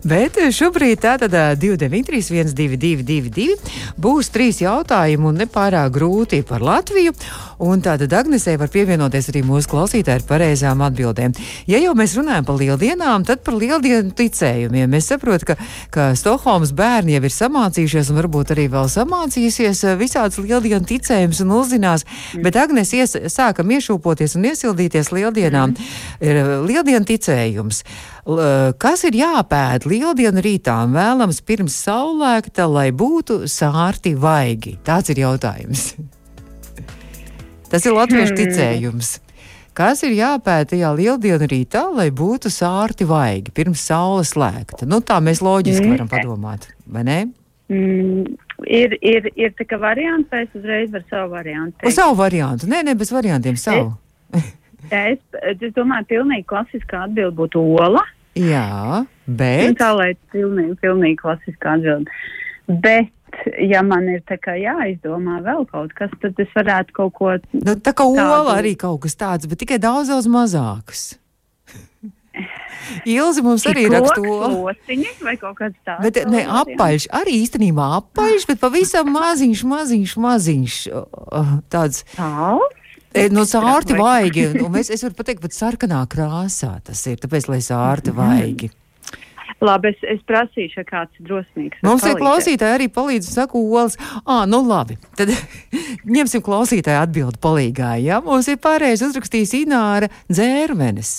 Bet 0.06 0.38
šobrīd 0.54 1.02
tātad 1.02 1.34
uh, 1.34 1.52
293, 1.58 2.30
1222, 2.78 3.56
būs 4.00 4.30
trīs 4.30 4.60
jautājumi 4.62 5.30
un 5.32 5.40
nepārāk 5.42 5.90
grūti 5.96 6.42
par 6.46 6.62
Latviju. 6.62 7.14
Un 7.60 7.82
tātad 7.84 8.12
Agnesē 8.16 8.54
var 8.60 8.70
pievienoties 8.72 9.28
arī 9.32 9.42
mūsu 9.44 9.68
klausītāji 9.68 10.22
ar 10.22 10.26
pareizām 10.28 10.80
atbildēm. 10.86 11.34
Ja 11.68 11.80
jau 11.82 11.92
mēs 11.98 12.14
runājam 12.16 12.46
par 12.48 12.56
lieldienām, 12.60 13.26
tad 13.28 13.42
par 13.44 13.58
lieldienu 13.60 14.14
ticējumiem. 14.16 14.96
Es 14.96 15.10
saprotu, 15.10 15.50
ka, 15.50 15.58
ka 15.92 16.06
Stokholmas 16.16 16.72
bērni 16.76 17.18
jau 17.18 17.24
ir 17.26 17.34
samācījušies 17.34 18.12
un 18.14 18.20
varbūt 18.22 18.54
arī 18.54 18.64
vēl 18.72 18.88
samācījusies 18.94 19.82
visādas 20.00 20.40
lieldienu 20.40 20.88
ticējumus 20.88 21.42
un 21.44 21.52
uzzinās. 21.58 22.06
Bet 22.40 22.56
Agnes 22.60 22.94
ies, 22.96 23.18
sākam 23.28 23.74
iešūpoties 23.80 24.36
un 24.38 24.46
iesildīties 24.52 25.10
lieldienām. 25.16 25.74
Ir 26.20 26.38
uh, 26.44 26.52
lieldienu 26.68 27.02
ticējums. 27.08 27.82
Uh, 28.28 28.70
kas 28.78 29.02
ir 29.08 29.16
jāpēd 29.18 29.88
lieldienu 29.90 30.44
rītām 30.44 30.94
vēlams 30.94 31.40
pirms 31.48 31.80
saulēkta, 31.88 32.68
lai 32.70 32.90
būtu 32.92 33.42
sārti 33.50 34.14
vaigi? 34.20 34.76
Tāds 34.86 35.10
ir 35.10 35.24
jautājums. 35.24 35.90
Tas 37.70 37.84
ir 37.86 37.94
latviešu 37.94 38.34
ticējums. 38.34 39.16
Kas 39.78 40.02
ir 40.02 40.16
jāpēta 40.16 40.72
tajā 40.72 40.88
lieldienu 40.98 41.46
rītā, 41.48 41.84
lai 41.94 42.08
būtu 42.10 42.50
sārti 42.50 43.06
vaigi 43.06 43.52
pirms 43.54 43.84
saules 43.86 44.32
slēgta? 44.34 44.88
Nu, 44.90 44.98
tā 45.00 45.20
mēs 45.22 45.38
loģiski 45.46 45.86
Mm. 45.86 45.92
varam 45.94 46.08
padomāt, 46.10 46.66
vai 46.90 47.04
ne? 47.06 47.18
Mm, 47.70 48.26
ir, 48.66 48.96
ir, 49.02 49.30
ir 49.36 49.52
tā 49.58 49.66
kā 49.68 49.78
variants, 49.80 50.28
vai 50.32 50.44
es 50.46 50.54
uzreiz 50.56 50.90
varu 50.92 51.04
savu 51.10 51.34
variantu? 51.36 51.86
Uz 51.86 51.94
savu 51.96 52.16
variantu. 52.18 52.66
Nē, 52.70 52.82
nē, 52.86 52.96
bez 52.98 53.12
variantiem 53.14 53.56
savu. 53.60 53.92
Es, 54.90 55.18
es 55.44 55.60
domāju, 55.76 56.06
pilnīgi 56.08 56.46
klasiskā 56.48 57.04
atbilde 57.04 57.36
būtu 57.36 57.60
ola. 57.78 58.00
Jā, 58.34 59.04
Un 59.04 59.36
bet. 59.36 59.76
tā 59.78 59.90
lai 59.94 60.14
pilnīgi, 60.32 60.72
pilnīgi 60.80 61.18
klasiskā 61.20 61.76
atbilde. 61.76 62.10
Bet, 62.66 63.12
ja 63.60 63.82
man 63.86 64.08
ir 64.10 64.24
kā 64.24 64.56
jāizdomā 64.58 65.42
vēl 65.44 65.66
kaut 65.70 65.92
kas, 65.94 66.10
tad 66.22 66.40
es 66.42 66.50
varētu 66.56 66.96
kaut 66.96 67.12
ko 67.14 67.36
Nu, 67.52 67.76
tā 67.76 67.92
kā 67.92 68.08
Tādu. 68.08 68.24
ola 68.24 68.56
arī 68.56 68.72
kaut 68.80 69.02
kas 69.04 69.14
tāds, 69.20 69.46
bet 69.46 69.60
tikai 69.62 69.78
daudz, 69.78 70.08
daudz 70.08 70.26
mazāks. 70.26 71.19
Ilzi 73.16 73.44
mums 73.44 73.64
arī 73.70 73.86
raksta. 73.92 74.22
Lociņi 74.22 75.14
vai 75.24 75.36
kaut 75.40 75.58
kāds 75.60 75.78
tāds. 75.86 76.02
Bet 76.06 76.20
ne 76.30 76.42
apaļš, 76.62 77.10
arī 77.20 77.38
īstenībā 77.44 77.86
apaļš, 78.00 78.48
bet 78.50 78.60
pavisam 78.62 79.12
maziņš, 79.18 79.64
maziņš, 79.74 80.18
maziņš. 80.26 80.82
Tāds 81.72 82.04
Tāls? 82.16 82.76
e, 83.14 83.28
no 83.32 83.46
sārti 83.48 83.96
vaigi. 83.98 84.48
Un 84.64 84.76
es, 84.80 84.92
es 84.92 85.04
varu 85.06 85.16
pateikt, 85.18 85.42
pat 85.44 85.56
sarkanā 85.56 86.02
krāsā 86.10 86.76
tas 86.86 87.06
ir, 87.10 87.18
tāpēc, 87.22 87.50
lai 87.52 87.62
sārti 87.64 88.14
vaigi. 88.16 88.70
Labi, 89.60 89.90
es, 89.92 90.04
es 90.08 90.20
prasīšu, 90.24 90.80
ja 90.80 90.86
kāds 90.88 91.18
ir 91.20 91.26
drosmīgs. 91.28 91.82
Mums 91.84 92.04
ir 92.08 92.16
klausītāji 92.16 92.78
arī 92.78 92.86
palīdz, 92.92 93.28
saka, 93.34 93.60
olas. 93.60 93.98
Ā, 94.24 94.46
nu 94.48 94.62
labi, 94.64 94.96
tad 95.18 95.34
ņemsim 96.16 96.44
klausītāju 96.46 97.02
atbildi 97.02 97.40
palīgā. 97.44 97.92
Jā, 98.00 98.22
mums 98.24 98.48
ir 98.48 98.60
pareizi 98.62 99.04
uzrakstījis 99.10 99.58
Ināra 99.60 100.08
dzērmenes. 100.32 101.12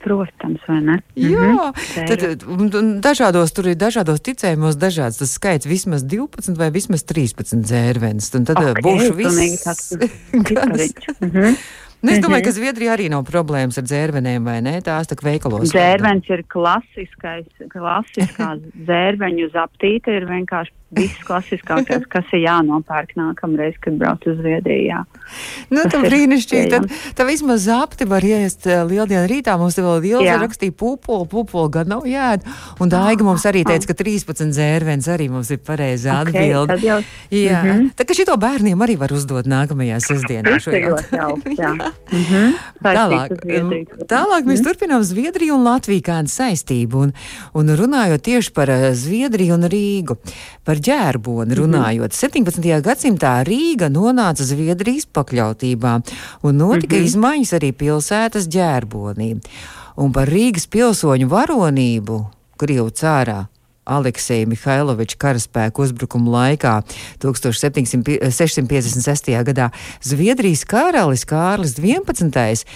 Protams, 0.00 0.62
vai 0.68 0.80
ne? 0.80 0.94
Jā, 1.14 1.72
Mhm. 1.72 2.06
tad 2.08 2.20
dažādos 3.04 3.52
tur 3.52 3.68
ir 3.68 3.76
dažādos 3.76 4.22
ticējumos 4.24 4.78
dažāds 4.80 5.18
tas 5.20 5.34
skaits 5.36 5.66
vismaz 5.68 6.02
12 6.04 6.56
vai 6.56 6.70
vismaz 6.70 7.04
13 7.04 7.60
dzērvenes. 7.60 8.30
Tad 8.32 8.48
Ok, 8.50 8.64
okay, 8.64 8.82
būšu 8.82 9.12
viss. 9.20 9.92
Gan. 10.48 11.56
Nu, 12.02 12.12
es 12.14 12.18
domāju, 12.24 12.46
ka 12.48 12.52
Zviedrijā 12.56 12.94
arī 12.96 13.10
nav 13.12 13.26
problēmas 13.28 13.76
ar 13.80 13.84
dzērvenēm, 13.84 14.44
vai 14.46 14.58
ne? 14.64 14.78
Tās 14.80 15.06
tā 15.10 15.16
veikalos. 15.20 15.68
Dzērvens 15.72 16.28
ir 16.32 16.42
klasiskais, 16.48 17.46
klasiskā 17.72 18.54
dzērveņu 18.86 19.50
zaptīte 19.52 20.14
ir 20.16 20.24
vienkārši 20.30 20.72
viss 20.90 21.20
klasiskākais, 21.22 22.02
kas 22.10 22.26
ir 22.34 22.40
jānopērk 22.48 23.12
nākamreiz, 23.14 23.76
kad 23.78 23.94
brauc 24.00 24.24
uz 24.26 24.40
Zviedriju. 24.40 25.04
Nu, 25.70 25.84
Tas 25.86 26.02
brīnišķīgi. 26.02 26.70
Tad, 26.72 26.88
tā 27.14 27.26
vismaz 27.28 27.68
zapti 27.68 28.08
var 28.10 28.24
iest 28.26 28.66
uh, 28.66 28.80
lieldienu 28.90 29.28
rītā. 29.30 29.54
Mums 29.60 29.76
te 29.78 29.84
vēl 29.86 30.02
Jā. 30.26 30.40
rakstīja 30.42 30.74
pupulu, 30.74 31.28
pupulu 31.30 31.70
gan 31.70 31.92
nav 31.94 32.08
jēd. 32.10 32.42
Un 32.82 32.90
Daiga 32.90 33.22
mums 33.28 33.46
arī 33.46 33.62
teica, 33.68 33.86
ka 33.92 33.94
13 34.02 34.50
dzērvens 34.50 35.06
arī 35.14 35.28
mums 35.30 35.52
ir 35.54 35.60
pareizi 35.62 36.10
Ok, 36.10 36.32
atbildi. 36.34 36.66
tad 36.74 36.82
jau- 36.88 37.04
Jā, 37.30 37.62
Mhm. 37.62 37.92
tā 37.94 38.02
kā 38.08 38.16
šito 38.18 38.34
bērniem 38.40 38.82
arī 38.82 38.98
var 38.98 39.14
uzdot 39.14 39.46
nākamajā 39.46 40.00
sestdienā. 40.02 40.58
Šo 40.58 40.74
ir 40.74 40.90
jā. 41.90 42.18
Mhm. 42.18 42.54
Tālāk, 42.80 43.34
tālāk 44.08 44.46
mēs 44.48 44.62
turpinām 44.64 45.02
Zviedriju 45.04 45.58
un 45.58 45.66
Latviju 45.66 46.04
kādu 46.06 46.32
saistību. 46.32 47.02
Un, 47.04 47.12
un 47.54 47.72
runājot 47.76 48.24
tieši 48.24 48.54
par 48.56 48.72
eh, 48.72 48.86
Zviedriju 48.96 49.58
un 49.58 49.68
Rīgu, 49.70 50.16
par 50.64 50.80
ģērboni 50.80 51.58
runājot. 51.58 52.16
17. 52.16 52.70
gadsimtā 52.86 53.34
Rīga 53.46 53.90
nonāca 53.92 54.46
Zviedrijas 54.46 55.06
pakļautībā 55.12 55.94
un 56.42 56.60
notika 56.60 56.96
izmaiņas 56.96 57.54
arī 57.60 57.72
pilsētas 57.76 58.48
ģērbonī. 58.50 59.34
Un 60.00 60.12
par 60.16 60.30
Rīgas 60.32 60.66
pilsoņu 60.72 61.28
varonību 61.28 62.20
Krievu 62.60 62.92
cārā. 62.96 63.44
Aleksija 63.88 64.44
Mihailoviča 64.50 65.16
karaspēka 65.20 65.80
uzbrukuma 65.82 66.30
laikā 66.34 66.74
1656. 67.22 69.30
gadā 69.48 69.70
Zviedrijas 70.04 70.64
karalis 70.68 71.24
Kārlis 71.28 71.74
XI. 71.80 72.60
uh, 72.60 72.66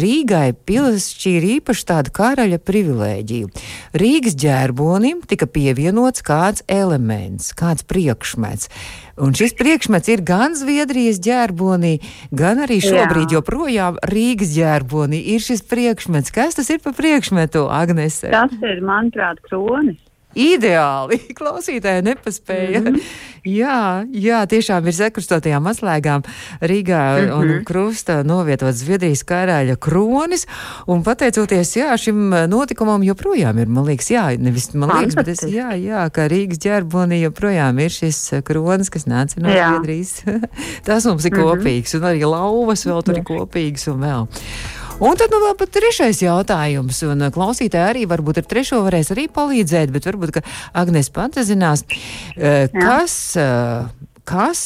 Rīgai 0.00 0.50
piešķīra 0.66 1.46
īpaši 1.60 1.82
tādu 1.88 2.10
karaļa 2.18 2.58
privilēģiju. 2.58 3.46
Rīgas 3.94 4.34
ģērbonim 4.42 5.22
tika 5.30 5.46
pievienots 5.46 6.20
kāds 6.26 6.60
elements, 6.68 7.52
kāds 7.56 7.82
priekšmets. 7.86 8.68
Un 9.16 9.32
šis 9.32 9.54
priekšmets 9.56 10.10
ir 10.12 10.20
gan 10.28 10.52
Zviedrijas 10.58 11.16
ģērbonī, 11.24 11.94
gan 12.36 12.60
arī 12.66 12.82
šobrīd 12.84 13.32
Jā. 13.32 13.38
joprojām 13.38 13.96
Rīgas 14.12 14.52
ģērbonī 14.52 15.22
ir 15.32 15.40
šis 15.40 15.64
priekšmets. 15.64 16.34
Kas 16.36 16.58
tas 16.58 16.68
ir 16.68 16.82
par 16.84 16.92
priekšmetu, 16.98 17.64
Agnese? 17.72 18.28
Tas 18.34 18.52
ir, 18.60 18.82
manuprāt, 18.84 19.40
kronis. 19.48 19.96
Ideāli! 20.36 21.18
Klausītāji 21.38 22.04
nepaspēja. 22.06 22.80
Mm 22.80 22.86
-hmm. 22.86 23.34
Jā, 23.46 24.04
jā, 24.10 24.40
tiešām 24.50 24.86
ir 24.90 24.94
sekrustotajām 24.96 25.68
atslēgām 25.70 26.24
Rīgā 26.60 27.02
mm 27.14 27.28
-hmm. 27.28 27.58
un 27.58 27.64
krusta 27.64 28.22
novietot 28.22 28.74
Zviedrijas 28.74 29.22
karaļa 29.22 29.76
kronis. 29.76 30.46
Un 30.86 31.02
pateicoties 31.02 31.76
jā, 31.76 31.96
šim 31.96 32.34
notikumam, 32.48 33.02
joprojām 33.02 33.58
ir, 33.58 33.68
man 33.68 33.84
liekas, 33.84 34.10
jā, 34.10 34.38
nevis 34.38 34.74
man 34.74 34.90
liekas, 34.98 35.14
bet 35.14 35.28
es, 35.28 35.42
jā, 35.42 35.70
jā, 35.78 36.10
ka 36.10 36.28
Rīgas 36.28 36.58
ģerbonī 36.58 37.22
joprojām 37.22 37.78
ir 37.78 37.90
šis 37.90 38.32
kronis, 38.44 38.90
kas 38.90 39.06
nāca 39.06 39.40
no 39.40 39.48
Jā. 39.48 39.68
Zviedrijas. 39.68 40.22
Tas 40.86 41.04
mums 41.04 41.24
ir 41.24 41.30
kopīgs, 41.30 41.94
un 41.96 42.02
arī 42.02 42.26
lauvas 42.26 42.86
vēl 42.86 43.02
tur 43.02 43.16
ir 43.16 43.24
kopīgs 43.24 43.86
un 43.92 44.00
vēl. 44.00 44.26
Un 44.96 45.12
tad 45.12 45.28
nu, 45.28 45.42
vēl 45.42 45.56
pat 45.60 45.74
trešais 45.76 46.22
jautājums, 46.24 47.02
un 47.04 47.26
uh, 47.26 47.32
klausītāji 47.32 47.84
arī 47.84 48.04
varbūt 48.08 48.40
ar 48.40 48.46
trešo 48.48 48.78
varēs 48.86 49.10
arī 49.12 49.26
palīdzēt, 49.28 49.92
bet 49.92 50.08
varbūt, 50.08 50.32
ka 50.38 50.42
Agnēs 50.80 51.10
pati 51.12 51.44
zinās, 51.44 51.82
uh, 51.84 52.64
kas, 52.72 53.16
uh, 53.36 53.90
kas 54.24 54.62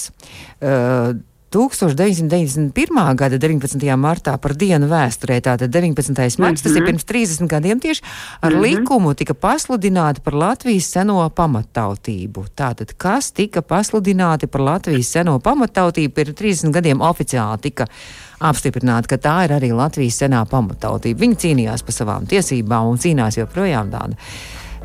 uh, 0.63 1.19
1991. 1.51 2.71
gada 3.19 3.41
19. 3.43 3.83
martā 3.99 4.37
par 4.39 4.55
dienu 4.55 4.87
vēsturē, 4.87 5.41
tātad 5.43 5.75
19. 5.75 5.99
marts, 6.15 6.39
mm 6.39 6.47
-hmm. 6.47 6.63
tas 6.63 6.77
ir 6.77 6.87
pirms 6.87 7.05
30 7.05 7.51
gadiem 7.51 7.81
tieši, 7.81 8.03
ar 8.41 8.53
mm 8.53 8.57
-hmm. 8.57 8.63
likumu 8.63 9.15
tika 9.15 9.35
pasludināti 9.35 10.21
par 10.21 10.35
Latvijas 10.35 10.91
seno 10.91 11.29
pamattautību. 11.29 12.47
Tātad, 12.55 12.95
kas 12.97 13.33
tika 13.33 13.63
pasludināti 13.63 14.47
par 14.47 14.61
Latvijas 14.61 15.11
seno 15.11 15.39
pamattautību, 15.39 16.15
pirms 16.15 16.35
30 16.39 16.71
gadiem 16.71 17.01
oficiāli 17.01 17.61
tika 17.61 17.87
apstiprināti, 18.41 19.11
ka 19.13 19.19
tā 19.21 19.37
ir 19.47 19.55
arī 19.57 19.73
Latvijas 19.77 20.21
senā 20.23 20.41
pamattautība. 20.49 21.21
Viņi 21.25 21.41
cīnījās 21.45 21.85
par 21.87 21.97
savām 21.97 22.29
tiesībām 22.31 22.89
un 22.91 23.01
cīnās 23.01 23.39
joprojām 23.41 23.93
tāda. 23.93 24.17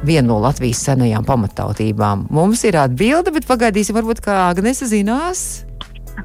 Viena 0.06 0.28
no 0.28 0.42
Latvijas 0.44 0.84
senajām 0.86 1.26
pamatautībām. 1.26 2.28
Mums 2.36 2.66
ir 2.68 2.78
atbilde, 2.82 3.32
bet 3.36 3.48
pagaidīsim, 3.48 3.96
varbūt 3.96 4.22
kā 4.26 4.50
Agnese 4.50 4.90
zinās. 4.92 5.64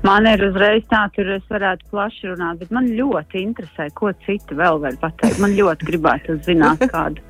Man 0.07 0.27
ir 0.29 0.43
uzreiz 0.47 0.85
tā, 0.91 1.03
tur 1.15 1.29
es 1.35 1.43
varētu 1.51 1.89
plaši 1.91 2.31
runāt, 2.31 2.61
bet 2.63 2.71
man 2.75 2.87
ļoti 2.95 3.43
interesē, 3.43 3.89
ko 3.95 4.13
citi 4.27 4.57
vēl 4.59 4.79
var 4.83 4.95
pateikt. 5.03 5.41
Man 5.43 5.57
ļoti 5.59 5.89
gribētu 5.89 6.39
zināt 6.47 6.85
kādu, 6.93 7.23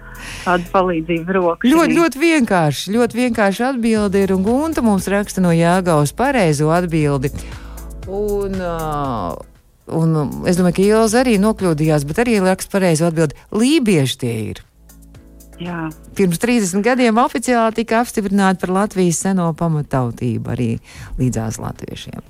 kādu 0.45 0.69
palīdzību 0.75 1.37
roku. 1.39 1.71
Ļoti, 1.71 1.97
ļoti 1.97 2.23
vienkārši, 2.25 2.95
ļoti 2.97 3.21
vienkārši 3.23 3.67
atbildi 3.73 4.25
ir, 4.27 4.35
un 4.37 4.45
Gunta 4.45 4.85
mums 4.85 5.09
raksta 5.13 5.45
no 5.45 5.55
Jāgaus 5.57 6.13
pareizo 6.17 6.69
atbildi. 6.77 7.33
Un, 8.11 8.61
uh, 8.61 9.50
un 9.97 10.17
um, 10.23 10.33
es 10.49 10.59
domāju, 10.59 10.79
ka 10.79 10.89
Ilza 10.89 11.23
arī 11.25 11.37
nokļūdījās, 11.43 12.07
bet 12.09 12.23
arī 12.25 12.41
raksta 12.45 12.73
pareizo 12.79 13.09
atbildi. 13.11 13.39
Lībieši 13.55 14.21
tie 14.21 14.35
ir. 14.51 14.65
Jā, 15.61 15.91
Pirms 16.17 16.41
30 16.41 16.81
gadiem 16.85 17.19
oficiāli 17.21 17.83
tika 17.83 18.01
apstiprināta 18.01 18.63
par 18.63 18.73
Latvijas 18.79 19.21
seno 19.27 19.51
pamatautību 19.57 20.55
arī 20.55 20.71
līdzās 21.21 21.61
latviešiem. 21.61 22.23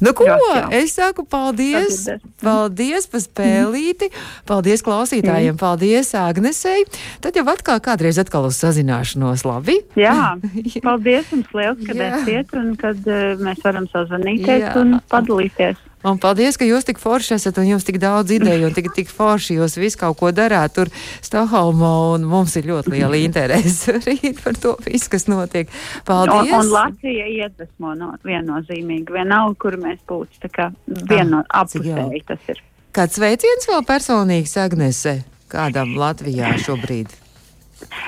Nu, 0.00 0.12
ko? 0.16 0.26
Jā, 0.28 0.36
jā. 0.36 0.64
Es 0.76 0.92
saku 0.96 1.24
paldies. 1.28 2.02
Paldies 2.42 3.06
par 3.08 3.22
spēlīti. 3.24 4.10
Paldies 4.48 4.84
klausītājiem. 4.84 5.56
Paldies 5.60 6.12
Agnesei. 6.20 6.84
Tad 7.24 7.38
jau 7.38 7.46
atkal 7.48 7.80
kādreiz 7.84 8.20
atkal 8.20 8.48
uz 8.50 8.58
sazināšanos. 8.60 9.46
Labi? 9.48 9.78
Jā. 9.96 10.36
paldies 10.88 11.32
jums 11.32 11.48
liels, 11.56 11.80
ka 11.88 11.96
esat 12.10 12.56
un 12.60 12.74
kad 12.80 13.08
uh, 13.08 13.40
mēs 13.40 13.64
varam 13.64 13.88
sazvanīties 13.92 14.66
Jā. 14.66 14.74
un 14.82 14.98
padalīties. 15.12 15.80
Un 16.06 16.20
paldies, 16.22 16.54
ka 16.58 16.66
jūs 16.68 16.86
tik 16.86 17.00
forši 17.02 17.34
esat 17.34 17.56
un 17.58 17.66
jums 17.66 17.86
tik 17.86 17.98
daudz 18.02 18.30
ideju 18.36 18.68
un 18.68 18.76
tik, 18.76 18.92
tik 18.94 19.10
forši 19.10 19.58
jūs 19.58 19.74
visu 19.80 19.98
kaut 20.04 20.18
ko 20.20 20.30
darāt 20.34 20.76
tur 20.76 20.90
Stokholmā 21.24 21.92
un 22.14 22.26
mums 22.30 22.54
ir 22.60 22.68
ļoti 22.70 22.94
liela 22.94 23.18
interese 23.18 23.96
arī 23.98 24.32
par 24.38 24.58
to 24.60 24.76
visu, 24.86 25.10
kas 25.12 25.26
notiek. 25.30 25.72
Paldies! 26.06 26.52
Un, 26.52 26.60
un 26.60 26.72
Latvija 26.74 27.26
iedvesmo 27.32 27.96
no, 27.98 28.12
viennozīmīgi, 28.26 29.16
vienalga, 29.18 29.58
kur 29.66 29.78
mēs 29.82 29.98
būtu. 30.06 30.42
Tā 30.46 30.52
kā 30.52 30.70
vieno 30.86 31.42
Ah, 31.50 31.64
apusēji 31.64 32.22
tas 32.26 32.50
ir. 32.52 32.62
Kāds 32.96 33.18
sveiciens 33.18 33.68
vēl 33.68 33.84
personīgs 33.86 34.56
Agnese 34.62 35.18
kādam 35.52 35.96
Latvijā 35.98 36.54
šobrīd? 36.62 37.12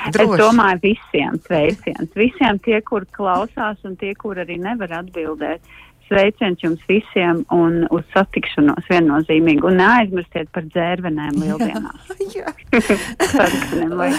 Es 0.08 0.16
domāju, 0.16 0.78
visiem 0.80 1.36
sveiciens. 1.44 2.08
Visiem 2.16 2.56
tie, 2.64 2.78
kur 2.80 3.04
klausās 3.12 3.82
un 3.84 3.98
tie, 4.00 4.14
kur 4.16 4.40
arī 4.40 4.56
nevar 4.62 4.94
atbildēt. 5.02 5.60
Sveiciens 6.08 6.62
jums 6.62 6.82
visiem 6.88 7.44
un 7.54 7.84
uz 7.94 8.04
satikšanos 8.14 8.88
viennozīmīgi. 8.90 9.64
Un 9.68 9.78
neaizmirstiet 9.80 10.50
par 10.54 10.66
dzērvenēm 10.68 11.38
lieldienās. 11.42 12.12
Jā, 12.38 12.50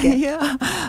jā. 0.02 0.14
jā. 0.18 0.38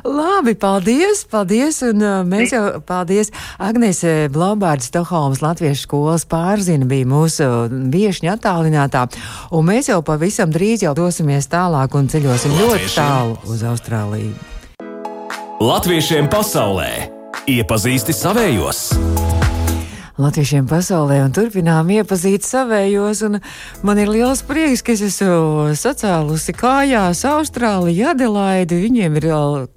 labi, 0.06 0.54
paldies, 0.58 1.22
paldies. 1.30 1.80
Un 1.84 2.04
uh, 2.04 2.20
mēs 2.26 2.54
jau, 2.54 2.62
paldies, 2.86 3.28
Agnese 3.60 4.30
Blaumbārda 4.32 4.86
Stokholmas 4.86 5.42
Latviešu 5.44 5.84
skolas 5.84 6.24
pārzina 6.30 6.88
bija 6.88 7.08
mūsu 7.10 7.48
viešņa 7.92 8.36
attālinātā. 8.38 9.04
Un 9.56 9.68
mēs 9.68 9.90
jau 9.92 10.00
pavisam 10.06 10.52
drīz 10.54 10.86
jau 10.86 10.94
dosimies 10.96 11.50
tālāk 11.52 11.98
un 11.98 12.08
ceļosim 12.10 12.56
ļoti 12.62 12.90
tālu 12.94 13.36
uz 13.50 13.66
Austrāliju. 13.68 14.32
Latviešiem 15.60 16.30
pasaulē 16.32 16.90
iepazīsti 17.50 18.16
savējos! 18.16 19.39
Latviešiem 20.20 20.66
pasaulē 20.68 21.20
un 21.24 21.32
turpinām 21.34 21.88
iepazīt 21.94 22.44
savējos. 22.44 23.22
Man 23.86 24.00
ir 24.02 24.10
liels 24.12 24.42
prieks, 24.46 24.82
ka 24.84 24.92
es 24.92 25.02
esmu 25.06 25.72
sacēlusi 25.78 26.54
kājās 26.58 27.22
Austrāliju, 27.28 28.10
Adelaidi. 28.12 28.78
Viņiem 28.84 29.16
ir 29.20 29.26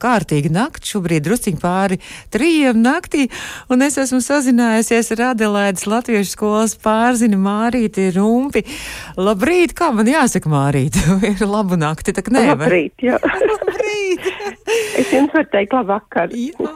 kārtīgi 0.03 0.51
nakti, 0.53 0.91
šobrīd 0.91 1.25
drusciņi 1.27 1.61
pāri 1.61 1.99
trījiem 2.33 2.81
naktī, 2.83 3.29
un 3.71 3.85
es 3.87 3.97
esmu 4.01 4.19
sazinājusies 4.23 5.13
ar 5.15 5.25
Adelaides 5.31 5.87
latviešu 5.87 6.35
skolas 6.35 6.75
pārzini 6.75 7.39
Mārīti 7.39 8.09
Rumpi. 8.17 8.65
Labrīt, 9.17 9.75
kā 9.77 9.93
man 9.95 10.11
jāsaka 10.11 10.51
Mārīti? 10.51 11.03
ir 11.31 11.47
labu 11.47 11.79
nakti, 11.79 12.15
tak 12.15 12.31
nevar. 12.33 12.67
Labrīt, 12.67 12.95
jā. 13.03 13.21
Labrīt. 13.53 14.27
Es 14.99 15.11
jums 15.11 15.33
varu 15.33 15.49
teikt 15.51 15.73
labvakar. 15.75 16.33
jā. 16.33 16.71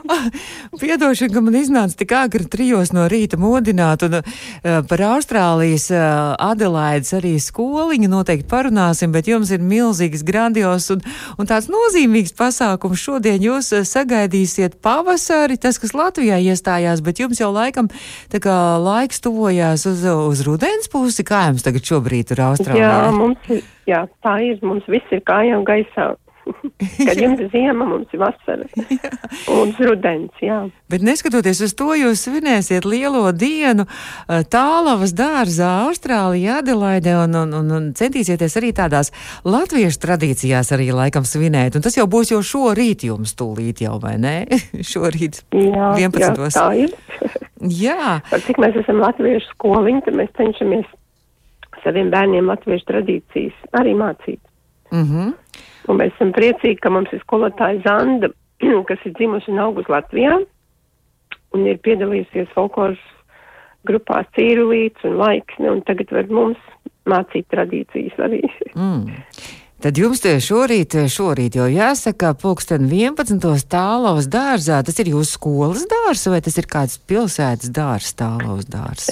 Piedošana, 0.80 1.32
ka 1.34 1.42
man 1.44 1.56
iznāca 1.58 1.98
tik 1.98 2.12
agri 2.16 2.46
trijos 2.50 2.92
no 2.96 3.06
rīta 3.10 3.38
modināt. 3.40 4.04
Un 4.06 4.18
uh, 4.20 4.42
par 4.88 5.04
Austrālijas 5.12 5.88
uh, 5.92 6.34
Adelaides 6.48 7.14
arī 7.18 7.34
skoliņu 7.42 8.10
noteikti 8.12 8.48
parunāsim, 8.50 9.12
bet 9.14 9.30
jums 9.30 9.52
ir 9.54 9.64
milzīgs, 9.64 10.24
grandios 10.26 10.90
un, 10.94 11.02
un 11.38 11.48
tāds 11.48 11.70
nozīmīgs 11.72 12.36
pasākums. 12.38 13.00
Šodien 13.02 13.42
jūs 13.44 13.72
uh, 13.76 13.86
sagaidīsiet 13.88 14.78
pavasari, 14.84 15.58
tas, 15.60 15.80
kas 15.80 15.96
Latvijā 15.96 16.40
iestājās, 16.50 17.02
bet 17.04 17.24
jums 17.24 17.40
jau 17.42 17.50
laikam 17.54 17.90
tā 18.32 18.42
kā 18.44 18.58
laiks 18.82 19.24
tuvojās 19.24 19.88
uz, 19.88 20.04
uz 20.04 20.44
rudens 20.46 20.90
pusi. 20.92 21.26
Kā 21.28 21.48
jums 21.50 21.66
tagad 21.66 21.84
šobrīd 21.88 22.36
ir 22.36 22.46
Austrālijā? 22.50 22.88
Jā, 22.88 23.12
mums 23.14 23.52
jā, 23.88 24.04
tā 24.24 24.38
ir, 24.44 24.58
mums 24.64 24.86
viss 24.90 25.14
ir 25.14 25.22
kājām 25.26 25.64
gaisā. 25.68 26.12
Kad 27.08 27.20
jums 27.20 27.40
ir 27.42 27.50
ziema, 27.52 27.86
mums 27.88 28.12
ir 28.14 28.20
vasara 28.22 28.66
un 29.56 29.72
rudens. 29.78 30.34
Jā. 30.42 30.60
Bet 30.90 31.04
neskatoties 31.06 31.60
uz 31.64 31.74
to, 31.78 31.90
jūs 31.98 32.24
svinēsiet 32.26 32.86
lielo 32.88 33.24
dienu 33.32 33.86
tālavas 34.52 35.14
dārzā 35.16 35.70
Austrālijā, 35.86 36.60
Adelaide 36.62 37.16
un, 37.20 37.36
un, 37.42 37.54
un, 37.60 37.72
un 37.78 37.88
centīsieties 37.98 38.58
arī 38.60 38.72
tādās 38.76 39.12
latviešu 39.48 40.02
tradīcijās 40.04 40.72
arī 40.76 40.90
laikam 40.96 41.26
svinēt. 41.28 41.78
Un 41.78 41.84
tas 41.84 41.98
jau 41.98 42.06
būs 42.10 42.32
jau 42.34 42.42
šorīt 42.44 43.06
jums 43.08 43.34
tūlīt 43.38 43.84
jau, 43.84 43.98
vai 44.02 44.16
ne? 44.20 44.36
šorīt 44.92 45.42
jā, 45.52 45.92
11. 45.98 46.22
Jā, 46.24 46.52
tā 46.54 46.68
ir. 46.84 46.94
jā. 47.84 48.18
Par 48.30 48.46
cik 48.46 48.62
mēs 48.62 48.78
esam 48.82 49.02
latviešu 49.04 49.52
skoliņi, 49.54 50.04
tad 50.06 50.18
mēs 50.18 50.32
cenšamies 50.38 50.88
saviem 51.84 52.10
bērniem 52.12 52.48
latviešu 52.50 52.88
tradīcijas 52.88 53.58
arī 53.78 53.94
mācīt. 53.98 54.40
Mm 54.90 55.04
-hmm. 55.04 55.32
Un 55.88 56.00
mēs 56.00 56.14
esam 56.16 56.34
priecīgi, 56.36 56.80
ka 56.82 56.90
mums 56.92 57.12
ir 57.14 57.22
skolotāja 57.22 57.82
Zanda, 57.86 58.32
kas 58.90 59.04
ir 59.06 59.14
dzimusi 59.18 59.52
un 59.54 59.62
augus 59.62 59.88
Latvijā 59.92 60.40
un 61.56 61.64
ir 61.64 61.78
piedalījusies 61.84 62.50
folkloras 62.56 63.00
grupās 63.88 64.26
Cīrulīts 64.36 65.06
un 65.08 65.16
Laiksne, 65.20 65.70
un 65.70 65.80
tagad 65.86 66.10
var 66.12 66.28
mums 66.32 66.60
mācīt 67.08 67.48
tradīcijas 67.54 68.20
arī. 68.28 68.44
Mm. 68.78 69.18
Tad 69.78 69.94
jums 69.98 70.20
šorīt, 70.22 70.96
šorīt 71.10 71.54
jau 71.54 71.68
jāsaka, 71.70 72.32
pulksten 72.38 72.88
11. 72.90 73.38
tālaus 73.70 74.26
dārzā, 74.30 74.80
tas 74.82 74.98
ir 74.98 75.12
jūsu 75.12 75.36
skolas 75.36 75.84
dārs 75.86 76.24
vai 76.30 76.40
tas 76.42 76.58
ir 76.58 76.66
kāds 76.70 76.98
pilsētas 76.98 77.70
dārs, 77.74 78.10
tālaus 78.18 78.66
dārs? 78.66 79.06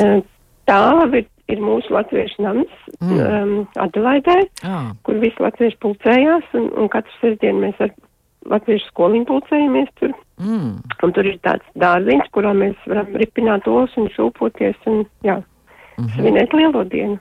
Tālava 0.66 1.20
ir 1.22 1.28
ir 1.52 1.62
mūsu 1.62 1.94
latviešu 1.94 2.42
nams 2.42 2.72
mm. 3.00 3.16
um, 3.16 3.54
Adelaidē, 3.78 4.36
ah. 4.66 4.92
kur 5.06 5.20
visi 5.22 5.42
latvieši 5.42 5.78
pulcējās, 5.82 6.48
un, 6.58 6.70
un 6.74 6.90
katru 6.92 7.12
sestdienu 7.20 7.66
mēs 7.66 7.82
ar 7.86 7.92
latviešu 8.50 8.90
skoliņu 8.90 9.28
pulcējamies 9.30 9.92
tur. 10.00 10.14
Mm. 10.42 10.72
Un 11.02 11.14
tur 11.16 11.28
ir 11.28 11.38
tāds 11.46 11.66
dārziņš, 11.80 12.32
kurā 12.34 12.52
mēs 12.56 12.76
varam 12.90 13.14
ripināt 13.22 13.68
olas 13.70 13.94
un 14.00 14.10
šūpoties 14.14 14.90
un, 14.90 15.04
jā, 15.26 15.38
mm 15.40 16.04
-hmm. 16.04 16.12
svinēt 16.18 16.52
lielo 16.54 16.84
dienu. 16.84 17.18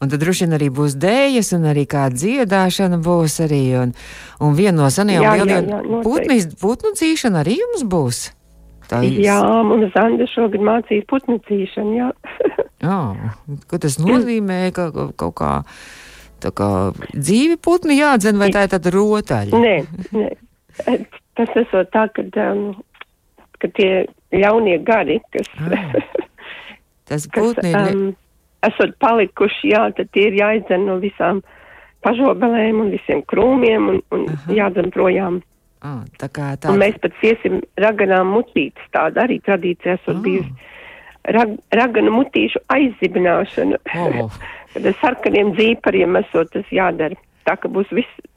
Un 0.00 0.08
tad 0.08 0.20
droši 0.20 0.46
vien 0.46 0.56
arī 0.56 0.70
būs 0.72 0.96
dēļas, 0.96 1.52
un 1.56 1.64
arī 1.68 1.84
kāda 1.84 2.16
dziedāšana 2.16 2.98
būs 3.04 3.40
arī. 3.44 3.64
Un, 3.82 3.92
un 4.40 4.54
viena 4.56 4.76
no 4.82 4.90
senajām 4.90 5.36
lieldienām- 5.36 6.02
putnu 6.62 6.92
dzīšana 6.96 7.44
arī 7.44 7.58
jums 7.60 7.84
būs. 7.84 8.39
Tā 8.90 9.00
ir. 9.06 9.20
Jā, 9.22 9.38
mums 9.66 9.92
Zanda 9.94 10.26
šogad 10.30 10.62
mācīs 10.66 11.04
putnu 11.10 11.38
dzīšanu, 11.46 11.92
jā. 11.94 12.08
jā, 12.88 13.00
ko 13.70 13.78
tas 13.82 13.98
nozīmē, 14.02 14.62
ka 14.74 14.88
kaut 14.90 15.36
kā, 15.38 15.50
tā 16.42 16.50
kā 16.56 16.70
dzīvi 17.14 17.60
putni 17.62 18.00
jādzen, 18.00 18.40
vai 18.40 18.50
tā 18.54 18.66
ir 18.66 18.72
tāda 18.74 18.94
rotaļa? 18.94 19.60
Nē, 19.62 19.76
nē. 20.16 20.30
Tas 21.38 21.52
esot 21.60 21.92
tā, 21.94 22.08
ka, 22.16 22.24
um, 22.50 22.74
ka 23.62 23.70
tie 23.76 23.92
jaunie 24.34 24.80
gari, 24.82 25.20
kas. 25.34 25.46
Ah, 25.62 25.94
tas 27.10 27.28
putni 27.30 27.70
ir. 27.70 27.94
Um, 27.94 28.10
esot 28.66 28.96
palikuši, 29.00 29.70
jā, 29.72 29.86
tad 29.96 30.10
tie 30.14 30.26
ir 30.32 30.40
jāizdzen 30.40 30.88
no 30.88 30.98
visām 31.02 31.44
pažobelēm 32.04 32.82
un 32.82 32.90
visiem 32.92 33.22
krūmiem 33.30 33.88
un, 33.92 34.02
un 34.16 34.26
jādzen 34.56 34.90
projām. 34.94 35.40
Ah, 35.80 36.02
tā 36.20 36.28
kā 36.28 36.52
tā. 36.60 36.72
Un 36.72 36.80
mēs 36.82 36.98
pat 37.00 37.14
iesim 37.24 37.60
raganām 37.80 38.34
mutītes, 38.34 38.84
tāda 38.92 39.24
arī 39.24 39.38
tradīcija 39.44 39.96
esot 39.96 40.18
ah. 40.18 40.22
bijusi. 40.24 40.52
Rag, 41.36 41.52
raganu 41.76 42.12
mutīšu 42.16 42.62
aizzibināšana. 42.72 43.80
Oh. 43.96 44.40
Kad 44.74 44.86
ar 44.86 44.98
sarkaniem 45.00 45.54
dzīpariem 45.56 46.20
esot 46.20 46.52
tas 46.54 46.68
jādara. 46.72 47.16
Tā 47.48 47.56
ka 47.58 47.68
būs 47.72 47.88
viss 47.96 48.29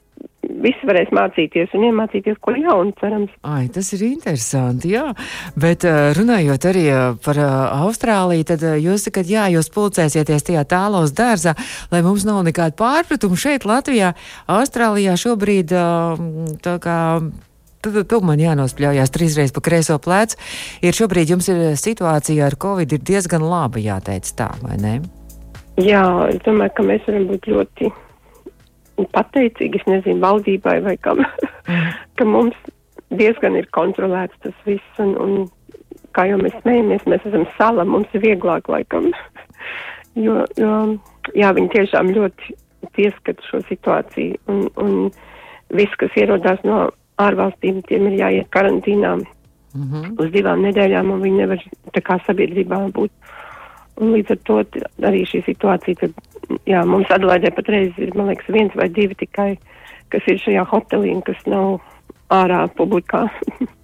visi 0.64 0.88
varēs 0.88 1.12
mācīties 1.14 1.72
un 1.76 1.86
iemācīties 1.88 2.40
ko 2.44 2.54
jaunu, 2.56 2.94
cerams. 3.00 3.32
Ai, 3.46 3.66
tas 3.72 3.90
ir 3.96 4.04
interesanti, 4.08 4.92
jā. 4.94 5.06
Bet 5.60 5.86
uh, 5.88 6.12
runājot 6.16 6.68
arī 6.70 6.84
uh, 6.90 7.16
par 7.24 7.40
uh, 7.40 7.54
Austrāliju, 7.84 8.48
tad 8.52 8.66
jūs 8.82 9.08
sakat, 9.08 9.30
jā, 9.30 9.48
jūs 9.54 9.72
pulcēsieties 9.74 10.48
tajā 10.50 10.66
tālos 10.70 11.14
dārzā, 11.16 11.56
lai 11.92 12.04
mums 12.06 12.26
nav 12.28 12.42
nekāda 12.46 12.76
pārpratuma 12.78 13.38
šeit 13.40 13.66
Latvijā. 13.68 14.14
Austrālijā 14.50 15.16
šobrīd 15.20 15.74
tā 16.64 16.76
kā 16.82 16.98
tu 17.84 18.20
man 18.24 18.40
jānospļaujās 18.40 19.12
trīsreiz 19.12 19.52
pa 19.52 19.60
kreiso 19.64 19.98
plecu. 19.98 20.38
Ir 20.84 20.96
šobrīd 20.96 21.34
jums 21.34 21.48
ir 21.52 21.76
situācija 21.76 22.46
ar 22.46 22.56
covid 22.56 22.96
ir 22.96 23.04
diezgan 23.04 23.44
laba, 23.44 23.78
jāteic 23.82 24.30
tā, 24.36 24.50
vai 24.62 24.78
ne? 24.80 24.94
Jā, 25.80 26.04
es 26.30 26.38
domāju, 26.46 26.72
ka 26.76 26.86
mēs 26.86 27.06
varam 27.08 27.26
būt 27.32 27.48
ļoti 27.50 27.90
pateicīgi, 29.14 29.80
es 29.80 29.86
nezinu, 29.90 30.22
valdībai 30.22 30.78
vai 30.84 30.96
kam, 31.02 31.22
ka 32.18 32.26
mums 32.28 32.56
diezgan 33.14 33.58
ir 33.58 33.68
kontrolēts 33.74 34.38
tas 34.42 34.56
viss, 34.68 35.02
un, 35.02 35.14
un 35.20 35.46
kā 36.14 36.28
jau 36.30 36.38
mēs 36.40 36.56
smējamies, 36.62 37.06
mēs 37.10 37.26
esam 37.30 37.46
sala, 37.58 37.86
mums 37.86 38.10
ir 38.14 38.24
vieglāk 38.24 38.68
laikam, 38.70 39.10
jo, 40.26 40.42
jo, 40.60 40.74
jā, 41.34 41.52
viņi 41.56 41.72
tiešām 41.74 42.12
ļoti 42.16 42.56
pieskat 42.94 43.40
šo 43.48 43.62
situāciju, 43.68 44.38
un, 44.50 44.66
un 44.80 44.92
viss, 45.74 45.96
kas 46.00 46.14
ierodās 46.20 46.60
no 46.66 46.88
ārvalstīm, 47.22 47.82
tiem 47.88 48.08
ir 48.10 48.18
jāiet 48.20 48.50
karantīnā 48.54 49.16
mm 49.16 49.24
-hmm. 49.82 50.14
uz 50.18 50.30
divām 50.34 50.62
nedēļām, 50.66 51.10
un 51.14 51.22
viņi 51.22 51.42
nevar 51.42 51.64
tā 51.94 52.02
kā 52.02 52.18
sabiedrībā 52.26 52.90
būt. 52.92 53.10
Un 54.02 54.10
līdz 54.10 54.30
ar 54.30 54.38
to 54.46 54.54
arī 55.06 55.22
šī 55.22 55.44
situācija, 55.46 56.10
jā, 56.68 56.82
mums 56.88 57.10
Adelaidē 57.14 57.52
patreiz 57.54 57.96
ir, 58.00 58.12
man 58.18 58.30
liekas, 58.30 58.50
viens 58.52 58.74
vai 58.78 58.88
divi 58.92 59.16
tikai, 59.18 59.54
kas 60.12 60.26
ir 60.30 60.40
šajā 60.42 60.64
hotelī 60.70 61.14
kas 61.26 61.40
nav 61.50 61.78
ārā 62.34 62.64
publikā 62.78 63.26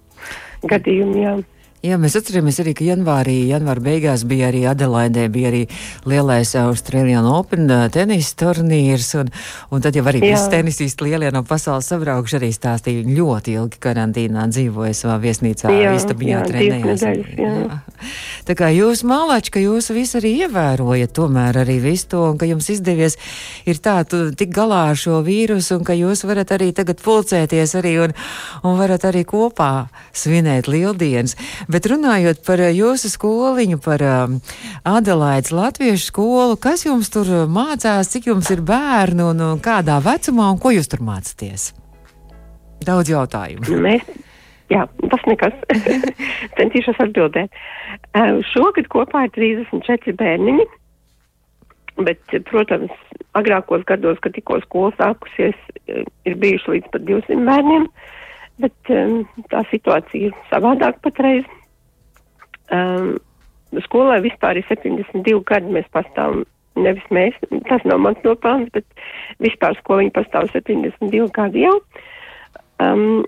gadījumi, 0.71 1.25
jā. 1.25 1.35
Jā, 1.81 1.95
mēs 1.97 2.13
atceramies 2.13 2.59
arī, 2.61 2.75
ka 2.77 2.85
janvārī, 2.85 3.39
janvāra 3.49 3.81
beigās 3.81 4.21
bija 4.29 4.51
arī 4.51 4.59
Adelaidē, 4.69 5.23
bija 5.33 5.49
arī 5.49 5.61
lielais 6.05 6.51
Australian 6.61 7.25
Open 7.25 7.65
tenisa 7.89 8.35
turnīrs, 8.37 9.07
un, 9.17 9.31
un 9.73 9.81
tad 9.81 9.97
jau 9.97 10.03
arī 10.11 10.21
visi 10.21 10.51
tenisisti 10.53 11.07
lielie 11.07 11.31
no 11.33 11.41
pasaules 11.41 11.89
sabraukuši 11.89 12.37
arī 12.37 12.51
stāstīja 12.53 13.07
ļoti 13.07 13.55
ilgi 13.57 13.81
karantīnā 13.81 14.43
dzīvoja 14.53 14.93
savā 14.99 15.15
viesnīcā, 15.23 15.73
istabijā 15.95 16.43
trenējās. 16.51 17.07
Tā 18.45 18.55
kā 18.57 18.69
jūs 18.73 19.01
mālači, 19.05 19.53
ka 19.53 19.61
jūs 19.61 19.89
visi 19.93 20.17
arī 20.17 20.35
ievērojat 20.45 21.11
tomēr 21.17 21.63
arī 21.63 21.79
visu 21.81 22.11
to, 22.13 22.21
un 22.29 22.37
ka 22.41 22.45
jums 22.49 22.69
izdevies 22.73 23.17
ir 23.69 23.81
tā, 23.81 23.99
tu 24.05 24.23
tik 24.37 24.53
galā 24.53 24.83
ar 24.91 25.01
šo 25.01 25.23
vīrusu, 25.25 25.79
un 25.79 25.85
ka 25.89 25.97
jūs 25.97 26.25
varat 26.29 26.53
arī 26.53 26.71
tagad 26.77 27.01
pulcēties 27.01 27.75
arī 27.81 27.97
un, 28.05 28.15
un 28.65 28.77
varat 28.77 29.05
arī 29.09 29.25
kopā 29.29 29.71
svinēt 30.13 30.69
lieldienas. 30.69 31.37
Bet 31.71 31.87
runājot 31.87 32.41
par 32.45 32.61
jūsu 32.73 33.11
skoliņu, 33.11 33.77
par 33.83 34.01
um, 34.03 34.39
Adelaides 34.87 35.53
latviešu 35.55 36.09
skolu, 36.09 36.57
kas 36.59 36.83
jums 36.87 37.11
tur 37.13 37.29
mācās, 37.47 38.09
cik 38.11 38.27
jums 38.31 38.49
ir 38.51 38.63
bērnu 38.65 39.29
un, 39.31 39.45
kādā 39.63 39.99
vecumā 40.03 40.49
un 40.51 40.59
ko 40.59 40.73
jūs 40.75 40.91
tur 40.91 41.03
mācāties? 41.05 41.69
Daudz 42.83 43.11
jautājumu. 43.13 43.77
Mēs, 43.85 44.03
jā, 44.73 44.83
tas 45.13 45.23
nekas. 45.29 45.55
Centīšos 46.57 46.99
atbildēt. 47.05 47.55
Šogad 48.51 48.89
kopā 48.91 49.27
ir 49.27 49.35
34 49.37 50.17
bērniņi. 50.19 50.67
Bet, 52.01 52.23
protams, 52.47 52.91
agrākos 53.37 53.83
gados, 53.87 54.19
kad 54.23 54.33
tikko 54.35 54.59
skola 54.63 54.91
sākusies, 54.97 55.57
ir 56.25 56.37
bijuši 56.41 56.75
līdz 56.75 56.91
pat 56.93 57.03
200 57.07 57.43
bērniem, 57.45 57.87
bet 58.63 58.93
um, 58.95 59.17
tā 59.51 59.63
situācija 59.69 60.31
ir 60.31 60.37
savādāk 60.49 61.01
patreiz. 61.05 61.45
Um, 62.71 63.17
skolai 63.85 64.21
vispār 64.23 64.59
ir 64.59 64.67
72 64.69 65.43
gadi, 65.47 65.71
mēs 65.75 65.87
pastāvam, 65.95 66.45
nevis 66.79 67.05
mēs, 67.11 67.35
tas 67.69 67.83
nav 67.87 67.99
mans 68.03 68.19
nopelns, 68.23 68.71
bet 68.75 68.85
vispār 69.43 69.75
skoliņa 69.79 70.15
pastāv 70.15 70.49
72 70.53 71.29
gadi 71.35 71.65
jau. 71.65 71.77
Um, 72.81 73.23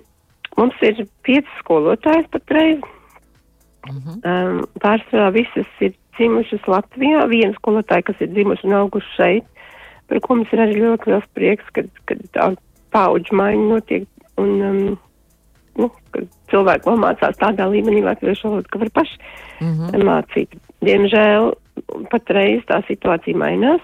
mums 0.57 0.79
ir 0.81 1.05
5 1.27 1.57
skolotājas 1.61 2.29
patreiz. 2.31 2.83
Uh 3.83 3.95
-huh. 3.95 4.15
um, 4.23 4.59
pārsvarā 4.79 5.33
visas 5.35 5.67
ir 5.83 5.91
dzimušas 6.15 6.67
Latvijā, 6.67 7.25
viena 7.27 7.53
skolotāja, 7.57 8.05
kas 8.07 8.21
ir 8.21 8.29
dzimuši 8.31 8.67
un 8.67 8.73
auguši 8.73 9.15
šeit, 9.17 9.45
par 10.07 10.19
ko 10.19 10.35
mums 10.35 10.53
ir 10.53 10.59
arī 10.59 10.77
ļoti 10.79 11.09
liels 11.11 11.27
prieks, 11.33 11.65
kad, 11.73 11.89
kad 12.05 12.21
tā 12.31 12.55
paudžu 12.91 13.35
maiņa 13.35 13.67
notiek 13.69 14.07
un, 14.37 14.61
um, 14.61 14.97
kad 16.13 16.29
cilvēki 16.51 16.95
mācās 17.01 17.39
tādā 17.41 17.67
līmenī 17.71 18.03
latviešu 18.05 18.49
valodu, 18.49 18.69
ka 18.69 18.79
var 18.83 18.93
paši 18.99 19.17
mm 19.59 19.73
-hmm. 19.73 20.05
mācīt. 20.09 20.55
Diemžēl 20.85 21.53
patreiz 22.11 22.63
tā 22.69 22.81
situācija 22.87 23.37
mainās, 23.37 23.81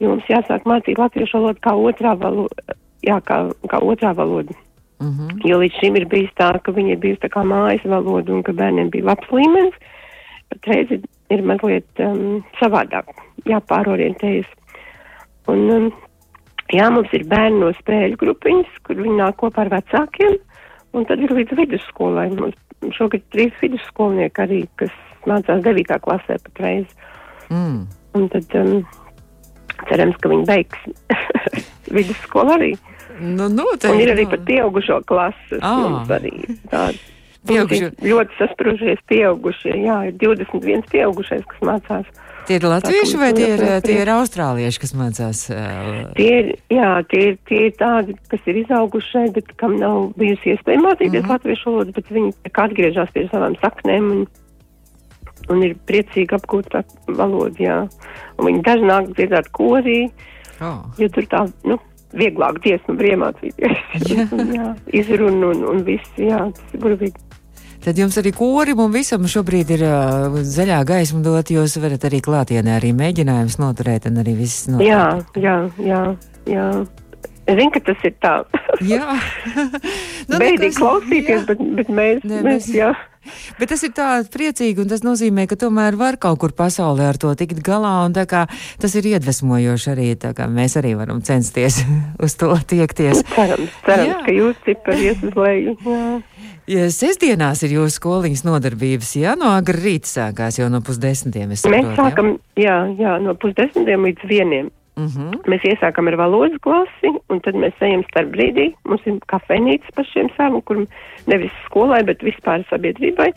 jo 0.00 0.08
mums 0.08 0.28
jāsāk 0.28 0.66
mācīt 0.66 0.98
latviešu 0.98 1.38
valodu 1.38 1.60
kā 1.60 1.72
otrā 1.72 2.18
valoda, 2.18 2.76
jā, 3.02 3.20
kā, 3.20 3.52
kā 3.68 3.78
otrā 3.78 4.14
valoda. 4.14 4.54
Mm 5.00 5.10
-hmm. 5.10 5.40
Jo 5.44 5.58
līdz 5.58 5.80
šim 5.80 5.96
ir 5.96 6.06
bijis 6.06 6.30
tā, 6.38 6.58
ka 6.62 6.72
viņi 6.72 6.92
ir 6.92 6.98
bijusi 6.98 7.20
tā 7.20 7.28
kā 7.28 7.42
mājas 7.42 7.84
valoda 7.84 8.32
un 8.32 8.42
ka 8.42 8.52
bērniem 8.52 8.90
bija 8.90 9.04
labs 9.04 9.28
līmenis. 9.30 9.74
Patreiz 10.48 10.90
ir 10.90 11.00
ir 11.32 11.42
mazliet 11.46 12.02
um, 12.02 12.40
savādāk, 12.60 13.10
jāpārorientējas. 13.48 14.48
Un, 15.50 15.64
um, 15.74 15.88
jā, 16.72 16.88
mums 16.92 17.12
ir 17.16 17.26
bērni 17.30 17.62
no 17.62 17.72
spēļu 17.80 18.18
grupiņas, 18.20 18.80
kur 18.86 19.00
viņi 19.00 19.18
nāk 19.20 19.38
kopā 19.42 19.66
ar 19.66 19.72
vecākiem, 19.76 20.38
un 20.96 21.06
tad 21.08 21.22
ir 21.22 21.32
līdz 21.34 21.56
vidusskolai. 21.58 22.28
Mums 22.36 22.96
šogad 22.96 23.24
trīs 23.34 23.54
vidusskolnieki 23.62 24.44
arī, 24.44 24.60
kas 24.80 24.92
mācās 25.28 25.62
devītā 25.64 25.98
klasē 26.02 26.38
patreiz. 26.42 26.88
Mm. 27.52 27.84
Un 28.18 28.28
tad 28.32 28.56
um, 28.60 28.82
cerams, 29.88 30.18
ka 30.20 30.32
viņi 30.32 30.48
beigs 30.48 30.82
vidusskolu 31.96 32.56
arī. 32.56 32.72
Nu, 33.22 33.48
noteikti. 33.52 33.92
Un 33.92 34.02
ir 34.02 34.12
arī 34.14 34.26
pat 34.30 34.44
pieaugušo 34.48 35.00
klases. 35.08 35.60
Ah. 35.62 36.02
Pieaugušie. 37.46 37.90
Ļoti 38.06 38.38
saspružies 38.38 39.00
pieaugušie, 39.10 39.74
jā, 39.82 39.96
ir 40.08 40.18
21 40.20 40.84
pieaugušais, 40.92 41.42
kas 41.50 41.64
mācās. 41.66 42.22
Tie 42.52 42.58
ir 42.60 42.66
latvieši 42.68 43.16
vai 43.16 43.30
tie 43.32 43.46
ir, 43.54 43.62
tie 43.80 43.94
ir 44.02 44.10
austrālieši, 44.12 44.80
kas 44.82 44.90
mācās? 44.92 45.38
Uh... 45.48 46.10
Tie 46.18 46.26
ir, 46.28 46.50
jā, 46.68 46.90
tie 47.08 47.22
ir, 47.30 47.38
tie 47.48 47.60
ir 47.70 47.78
tādi, 47.80 48.16
kas 48.28 48.44
ir 48.50 48.58
izauguši 48.60 49.08
šeit, 49.08 49.30
bet 49.38 49.54
kam 49.56 49.78
nav 49.80 50.10
bijusi 50.20 50.52
iespēja 50.52 50.82
mācīties 50.84 51.22
mm 51.22 51.24
-hmm. 51.24 51.32
latviešu 51.32 51.70
valodu, 51.70 51.94
bet 51.96 52.10
viņi 52.12 52.34
atgriežas 52.52 53.14
pie 53.14 53.24
savām 53.32 53.56
saknēm 53.62 54.10
un, 54.12 54.20
un 55.48 55.64
ir 55.64 55.78
priecīgi 55.88 56.36
apgūt 56.36 56.68
tā 56.76 56.84
valodu, 57.08 57.56
jā. 57.56 57.78
Un 58.36 58.50
viņi 58.50 58.62
daži 58.68 58.84
nāk 58.92 59.08
dziedāt 59.16 59.48
korī, 59.56 60.10
oh. 60.60 60.84
jo 61.00 61.08
tur 61.08 61.24
tā, 61.32 61.46
nu, 61.64 61.80
vieglāk 62.12 62.60
dziesmu 62.60 63.00
briemācīties. 63.00 63.80
jā. 64.12 64.28
jā, 64.60 64.74
izrunu 64.92 65.54
un, 65.56 65.64
un 65.72 65.84
viss, 65.88 66.20
jā, 66.20 66.52
tas 66.52 66.76
ir 66.76 66.84
burvīgi. 66.84 67.31
Tad 67.82 67.98
jums 67.98 68.14
arī 68.20 68.30
korim 68.30 68.78
un 68.84 68.92
visam 68.94 69.24
šobrīd 69.26 69.72
ir 69.74 69.80
uh, 69.88 70.36
zaļā 70.46 70.78
gaisma 70.86 71.18
dot, 71.24 71.50
jūs 71.50 71.74
varat 71.82 72.04
arī 72.06 72.20
klātienē 72.22 72.76
arī 72.76 72.92
mēģinājums 72.94 73.58
noturēt 73.58 74.06
un 74.06 74.20
arī 74.22 74.36
viss 74.38 74.68
noturēt. 74.70 74.86
Jā, 74.86 75.42
jā, 75.42 75.56
jā, 75.82 76.02
jā. 76.46 76.66
Zinu, 77.42 77.72
ka 77.74 77.82
tas 77.88 78.04
ir 78.06 78.14
tā. 78.22 78.36
jā. 78.86 79.16
nu, 80.30 80.38
Beidīgi 80.38 80.76
klausīties, 80.78 81.40
jā. 81.40 81.46
bet, 81.48 81.64
bet 81.80 81.90
mēs, 81.90 82.22
ne, 82.22 82.38
mēs, 82.38 82.68
mēs, 82.68 82.70
jā. 82.76 82.92
Bet 83.58 83.72
tas 83.72 83.82
ir 83.86 83.92
tā 83.96 84.08
priecīgi, 84.32 84.82
un 84.82 84.90
tas 84.90 85.04
nozīmē, 85.06 85.46
ka 85.50 85.58
tomēr 85.60 85.96
var 86.00 86.18
kaut 86.22 86.40
kur 86.42 86.54
pasaulē 86.56 87.10
ar 87.12 87.20
to 87.20 87.32
tikt 87.38 87.62
galā, 87.64 88.02
un 88.06 88.16
tā 88.16 88.26
kā 88.30 88.44
tas 88.82 88.96
ir 88.98 89.08
iedvesmojoši 89.14 89.92
arī, 89.94 90.08
tā 90.20 90.32
kā 90.36 90.48
mēs 90.50 90.76
arī 90.80 90.94
varam 90.98 91.22
censties 91.24 91.82
uz 92.24 92.36
to 92.40 92.52
tiekties. 92.68 93.22
Cerams, 93.34 93.78
cerams, 93.86 94.10
jā. 94.10 94.18
ka 94.26 94.36
jūs 94.36 94.60
cipari 94.66 95.08
ies 95.10 95.24
uz 95.28 95.38
leju. 95.38 95.76
Ja 96.70 96.86
sestdienās 96.94 97.64
ir 97.66 97.74
jūsu 97.78 97.98
skoliņas 97.98 98.44
nodarbības, 98.46 99.16
jā, 99.18 99.34
no 99.38 99.50
agra 99.50 99.78
rīta 99.78 100.10
sākās 100.10 100.60
jau 100.60 100.68
no 100.70 100.82
pusdesmitiem. 100.84 101.56
Saprotu, 101.58 101.74
mēs 101.74 101.98
sākam, 101.98 102.36
jā, 102.58 102.76
jā, 103.00 103.16
no 103.22 103.34
pusdesmitiem 103.38 104.06
līdz 104.08 104.30
vieniem. 104.30 104.70
Mhm. 104.96 105.06
-huh. 105.06 105.40
Mēs 105.48 105.64
iesākam 105.64 106.08
ar 106.08 106.16
valodas 106.20 106.58
klasi, 106.60 107.10
un 107.28 107.40
tad 107.40 107.54
mēs 107.54 107.72
ejam 107.80 108.04
starp 108.10 108.28
brīdī. 108.34 108.74
Mums 108.84 109.06
ir 109.06 109.18
kafejnīca 109.26 109.94
pašiem 109.96 110.28
savam, 110.36 110.60
kur 110.62 110.86
nevis 111.26 111.52
skolai, 111.64 112.02
bet 112.04 112.22
vispār 112.22 112.64
sabiedrībai. 112.68 113.32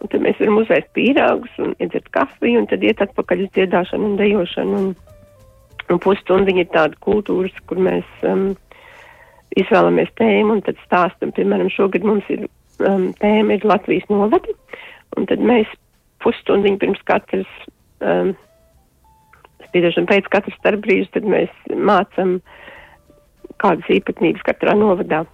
Un 0.00 0.08
tad 0.08 0.20
mēs 0.20 0.38
varam 0.38 0.58
uzvērt 0.60 0.92
pīrāgus 0.94 1.54
un 1.58 1.74
iedzert 1.78 2.08
kafiju, 2.10 2.60
un 2.60 2.66
tad 2.66 2.82
iet 2.82 3.00
atpakaļ 3.00 3.42
uz 3.42 3.50
dziedāšanu 3.56 4.04
un 4.04 4.16
dejošanu. 4.16 4.76
Un, 4.76 4.96
un 5.90 5.98
pusstundiņa 5.98 6.60
ir 6.60 6.70
tāda 6.76 6.94
kultūras, 7.00 7.56
kur 7.66 7.78
mēs 7.78 8.04
um, 8.22 8.54
izvēlamies 9.56 10.12
tēmu 10.20 10.58
un 10.58 10.62
tad 10.62 10.76
stāstam. 10.84 11.32
Piemēram, 11.32 11.70
šogad 11.70 12.04
mums 12.04 12.28
ir 12.28 12.46
um, 12.84 13.12
tēma 13.18 13.56
ir 13.56 13.64
Latvijas 13.64 14.06
novadi, 14.12 14.54
un 15.16 15.26
tad 15.26 15.40
mēs 15.40 15.66
pusstundiņu 16.22 16.78
pirms 16.78 17.02
katras 17.08 17.48
um, 18.00 18.36
spīdošana 19.68 20.08
pēc 20.08 20.30
katras 20.32 20.56
starpbrīža, 20.60 21.12
tad 21.16 21.28
mēs 21.28 21.52
mācam 21.74 22.38
kādas 23.62 23.90
īpatnības 23.92 24.46
katrā 24.46 24.76
novadā. 24.78 25.24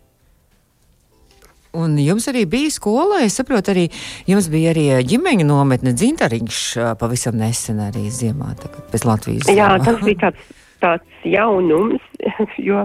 Un 1.75 1.97
jums 1.99 2.29
arī 2.31 2.45
bija 2.47 2.71
skola, 2.71 3.25
es 3.27 3.35
saprotu, 3.41 3.73
arī 3.73 3.89
jums 4.31 4.47
bija 4.53 4.71
arī 4.71 4.85
ģimeņa 5.11 5.47
nometne 5.49 5.95
dzintariņš 5.99 6.61
pavisam 7.01 7.41
nesen 7.41 7.81
arī 7.83 8.07
ziemā, 8.15 8.53
tagad 8.61 8.93
pēc 8.93 9.07
Latvijas. 9.09 9.51
Jā, 9.51 9.73
tas 9.83 9.99
bija 10.07 10.29
tāds, 10.29 10.53
tāds 10.85 11.27
jaunums, 11.27 12.05
jo 12.69 12.85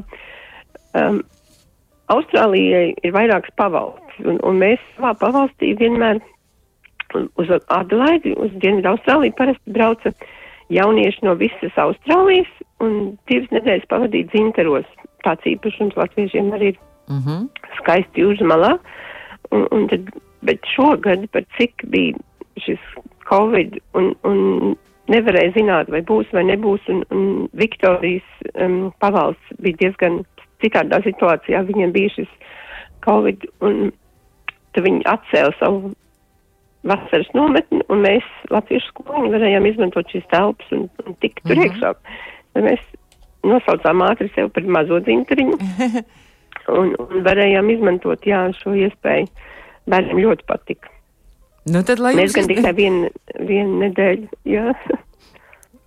um, 0.97 1.21
Austrālijai 2.09 2.95
ir 3.05 3.13
vairākas 3.13 3.53
pavalsts, 3.61 4.17
un, 4.25 4.41
un 4.41 4.57
mēs 4.57 4.81
savā 4.95 5.13
pavalstī 5.21 5.75
vienmēr 5.77 6.23
uz 7.13 7.53
Adelaidi, 7.69 8.33
uz 8.41 8.49
Dienvidu 8.57 8.89
Austrāliju 8.95 9.37
parasti 9.37 9.77
brauca 9.77 10.09
uh, 10.09 10.33
jaunieši 10.73 11.25
no 11.25 11.35
visas 11.39 11.77
Austrālijas 11.81 12.49
un 12.83 13.15
divas 13.29 13.49
nedēļas 13.55 13.89
pavadīja 13.91 14.29
dzinteros. 14.33 14.87
Tāds 15.25 15.45
īpašums 15.51 15.97
latviešiem 15.99 16.51
arī 16.55 16.73
ir 16.73 16.77
uh 16.79 17.15
mhm. 17.15 17.29
-huh. 17.29 17.47
skaisti 17.79 18.25
uzmalā. 18.25 18.77
Un, 19.51 19.67
un 19.71 19.87
tad, 19.87 20.09
bet 20.41 20.65
šogad, 20.75 21.29
par 21.31 21.43
cik 21.57 21.73
bija 21.89 22.15
šis 22.57 22.79
Covid 23.29 23.79
un, 23.93 24.15
un 24.23 24.75
nevarēja 25.09 25.53
zināt, 25.57 25.89
vai 25.89 26.01
būs 26.01 26.29
vai 26.33 26.43
nebūs, 26.43 26.81
un, 26.87 27.03
un 27.09 27.49
Viktorijas 27.53 28.27
um, 28.53 28.91
pavalsts 28.99 29.57
bija 29.59 29.77
diezgan 29.81 30.21
citādā 30.61 31.01
situācijā. 31.03 31.63
Viņiem 31.65 31.91
bija 31.91 32.09
šis 32.09 32.29
Covid, 33.05 33.45
un 33.61 33.91
viņi 34.79 35.01
atcēla 35.05 35.51
savu 35.59 35.93
vasaras 36.87 37.29
nometni, 37.35 37.81
un 37.91 38.03
mēs 38.05 38.25
latviešu 38.53 38.93
skoliņi 38.93 39.33
varējām 39.33 39.67
izmantot 39.69 40.13
šīs 40.13 40.27
telpas 40.31 40.71
un, 40.75 40.87
un 41.05 41.17
tikt 41.23 41.41
tur 41.43 41.57
-hmm. 41.57 41.67
iekšā. 41.67 41.93
Mēs 42.65 42.85
nosaucām 43.43 44.03
ātri 44.07 44.29
sev 44.35 44.49
par 44.55 44.63
mazo 44.63 44.99
dzintariņu 45.03 45.57
un, 46.79 46.95
un 46.99 47.25
varējām 47.27 47.69
izmantot, 47.75 48.25
jā, 48.27 48.47
šo 48.61 48.75
iespēju. 48.75 49.27
Bērniem 49.89 50.21
ļoti 50.21 50.45
patika. 50.45 50.91
Nu, 51.69 51.81
tad, 51.83 51.99
mēs 51.99 52.33
gan 52.37 52.47
tikai 52.49 52.73
vienu, 52.77 53.09
vienu 53.47 53.83
nedēļu, 53.83 54.27
jā. 54.45 54.73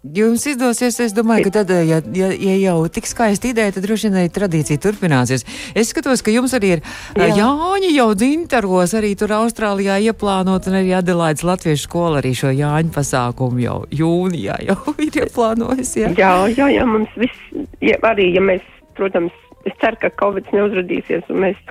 Jums 0.02 0.42
izdosies, 0.50 0.96
es 0.98 1.12
domāju, 1.14 1.44
ka 1.46 1.60
tad, 1.60 1.68
ja, 1.86 2.00
ja, 2.02 2.28
ja 2.34 2.54
jau 2.58 2.88
tik 2.90 3.06
skaista 3.06 3.46
ideja, 3.46 3.70
tad 3.76 3.84
droši 3.86 4.08
vien 4.10 4.32
tradīcija 4.34 4.80
turpināsies. 4.82 5.44
Es 5.78 5.92
skatos, 5.92 6.24
ka 6.26 6.34
jums 6.34 6.50
arī 6.58 6.72
ir 6.74 6.82
Jā. 7.14 7.28
Jāņi 7.38 7.92
jau 7.94 8.08
dzintaros, 8.18 8.96
arī 8.98 9.12
tur 9.14 9.30
Austrālijā 9.36 10.00
ieplānot, 10.10 10.66
un 10.66 10.80
arī 10.80 10.90
Adelaides 10.98 11.46
Latviešu 11.46 11.86
skola 11.86 12.18
arī 12.18 12.34
šo 12.34 12.50
Jāņu 12.50 12.90
pasākumu 12.96 13.62
jau 13.62 13.78
jūnijā 13.94 14.58
jau 14.72 14.80
ir 15.06 15.22
ieplānojis. 15.22 15.94
Jā, 16.00 16.10
jā, 16.18 16.34
jā, 16.50 16.70
jā 16.80 16.90
mums 16.90 17.14
viss, 17.22 17.46
ja, 17.78 18.00
arī, 18.10 18.32
ja 18.34 18.42
mēs, 18.42 18.66
protams, 18.98 19.38
es 19.70 19.78
ceru, 19.78 20.02
ka 20.02 20.10
Covid 20.18 20.50
neuzradīsies, 20.50 21.30
un 21.30 21.44
mēs 21.46 21.62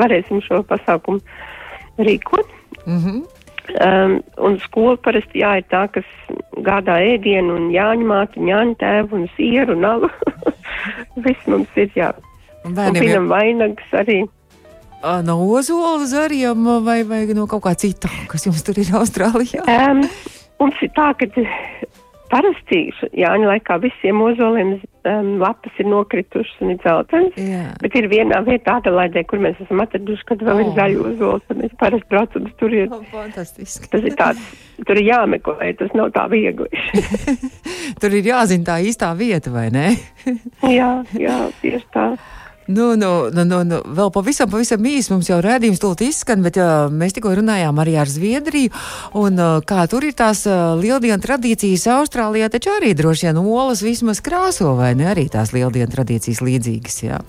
varēsim 0.00 0.40
šo 0.48 0.64
pasākumu 0.72 1.20
rīkot. 2.00 2.48
Mm 2.86 3.02
-hmm. 3.04 3.35
Um, 3.82 4.20
un 4.46 4.56
skola 4.62 4.96
parasti 5.02 5.42
jā, 5.42 5.56
ir 5.60 5.66
tā, 5.72 5.86
kas 5.92 6.06
gādā 6.66 6.98
ēdienu 7.14 7.56
un 7.58 7.68
jāņa 7.74 8.06
mātu, 8.08 8.44
jāņa 8.46 8.78
tēvu 8.80 9.20
un 9.20 9.26
sieru 9.36 9.76
un 9.76 9.86
alu. 9.88 10.10
Viss 11.26 11.50
mums 11.50 11.80
ir 11.80 11.90
jā. 11.98 12.12
Un 12.66 12.74
bērniem 12.76 13.02
pinam 13.02 13.28
vainags 13.30 13.94
arī. 13.96 14.22
no 15.26 15.38
ozola 15.44 16.06
zariem 16.08 16.66
vai, 16.84 17.02
vai 17.06 17.24
no 17.36 17.46
kaut 17.50 17.64
kā 17.66 17.74
cita, 17.78 18.10
kas 18.30 18.46
jums 18.48 18.64
tur 18.66 18.78
ir 18.82 18.90
Austrālijā? 18.96 19.62
Um, 19.70 20.02
mums 20.62 20.82
ir 20.82 20.90
tā, 20.96 21.12
ka 21.18 21.28
parasti 22.30 22.78
Jāņa 23.16 23.48
laikā 23.50 23.76
visiem 23.82 24.20
ozoliem 24.24 24.74
um, 24.76 25.28
lapas 25.40 25.80
ir 25.80 25.88
nokritušas 25.90 26.60
un 26.64 26.72
ir 26.74 26.78
dzeltenas. 26.82 27.36
Jā. 27.40 27.64
Bet 27.82 27.96
ir 27.98 28.08
vienā 28.12 28.40
vietā, 28.46 28.78
Adelaidē, 28.80 29.22
kur 29.30 29.42
mēs 29.44 29.58
esam 29.64 29.82
atraduši, 29.84 30.26
kad 30.28 30.44
vēl 30.46 30.56
Oh. 30.56 30.62
ir 30.64 30.72
zaļi 30.78 31.00
ozols, 31.10 31.44
tad 31.48 31.60
mēs 31.62 31.74
parasti 31.80 32.10
braucam 32.12 32.48
uz 32.48 32.54
turieni. 32.60 32.92
Oh, 32.92 33.04
fantastiski. 33.12 33.90
Tas 33.92 34.06
ir 34.06 34.16
tāds, 34.18 34.46
tur 34.86 34.96
ir 35.00 35.06
jāmeklē, 35.10 35.72
tas 35.78 35.92
nav 35.98 36.10
tā 36.16 36.26
viegli. 36.32 36.68
Tur 38.00 38.16
ir 38.18 38.26
jāzina 38.32 38.66
tā 38.72 38.80
īstā 38.82 39.12
vieta, 39.16 39.52
vai 39.54 39.68
ne? 39.74 39.86
jā, 40.78 40.90
jā, 41.16 41.36
tieši 41.62 41.86
tā. 41.94 42.08
Nu, 42.66 42.96
nu, 42.98 43.10
nu, 43.30 43.44
nu, 43.46 43.60
nu, 43.62 43.76
vēl 43.94 44.10
pavisam, 44.10 44.50
pavisam 44.50 44.82
īsi 44.82 45.12
mums 45.12 45.28
jau 45.30 45.38
rādījums 45.44 45.78
tūlīt 45.78 46.02
izskan, 46.08 46.42
bet 46.42 46.58
uh, 46.58 46.88
mēs 46.90 47.14
tikko 47.14 47.36
runājām 47.38 47.78
arī 47.78 47.94
ar 48.02 48.10
Zviedriju, 48.10 48.72
un 49.14 49.38
uh, 49.38 49.60
kā 49.62 49.84
tur 49.90 50.02
ir 50.02 50.16
tās 50.18 50.42
uh, 50.50 50.74
lieldienu 50.80 51.22
tradīcijas 51.22 51.86
Austrālijā, 51.94 52.50
taču 52.50 52.74
arī 52.74 52.90
droši 52.98 53.28
vien 53.28 53.38
olas 53.44 53.84
vismaz 53.86 54.18
krāso, 54.18 54.74
vai 54.80 54.96
ne, 54.98 55.06
arī 55.12 55.28
tās 55.30 55.54
lieldienu 55.54 55.94
tradīcijas 55.94 56.42
līdzīgas, 56.42 56.98
jā. 57.06 57.22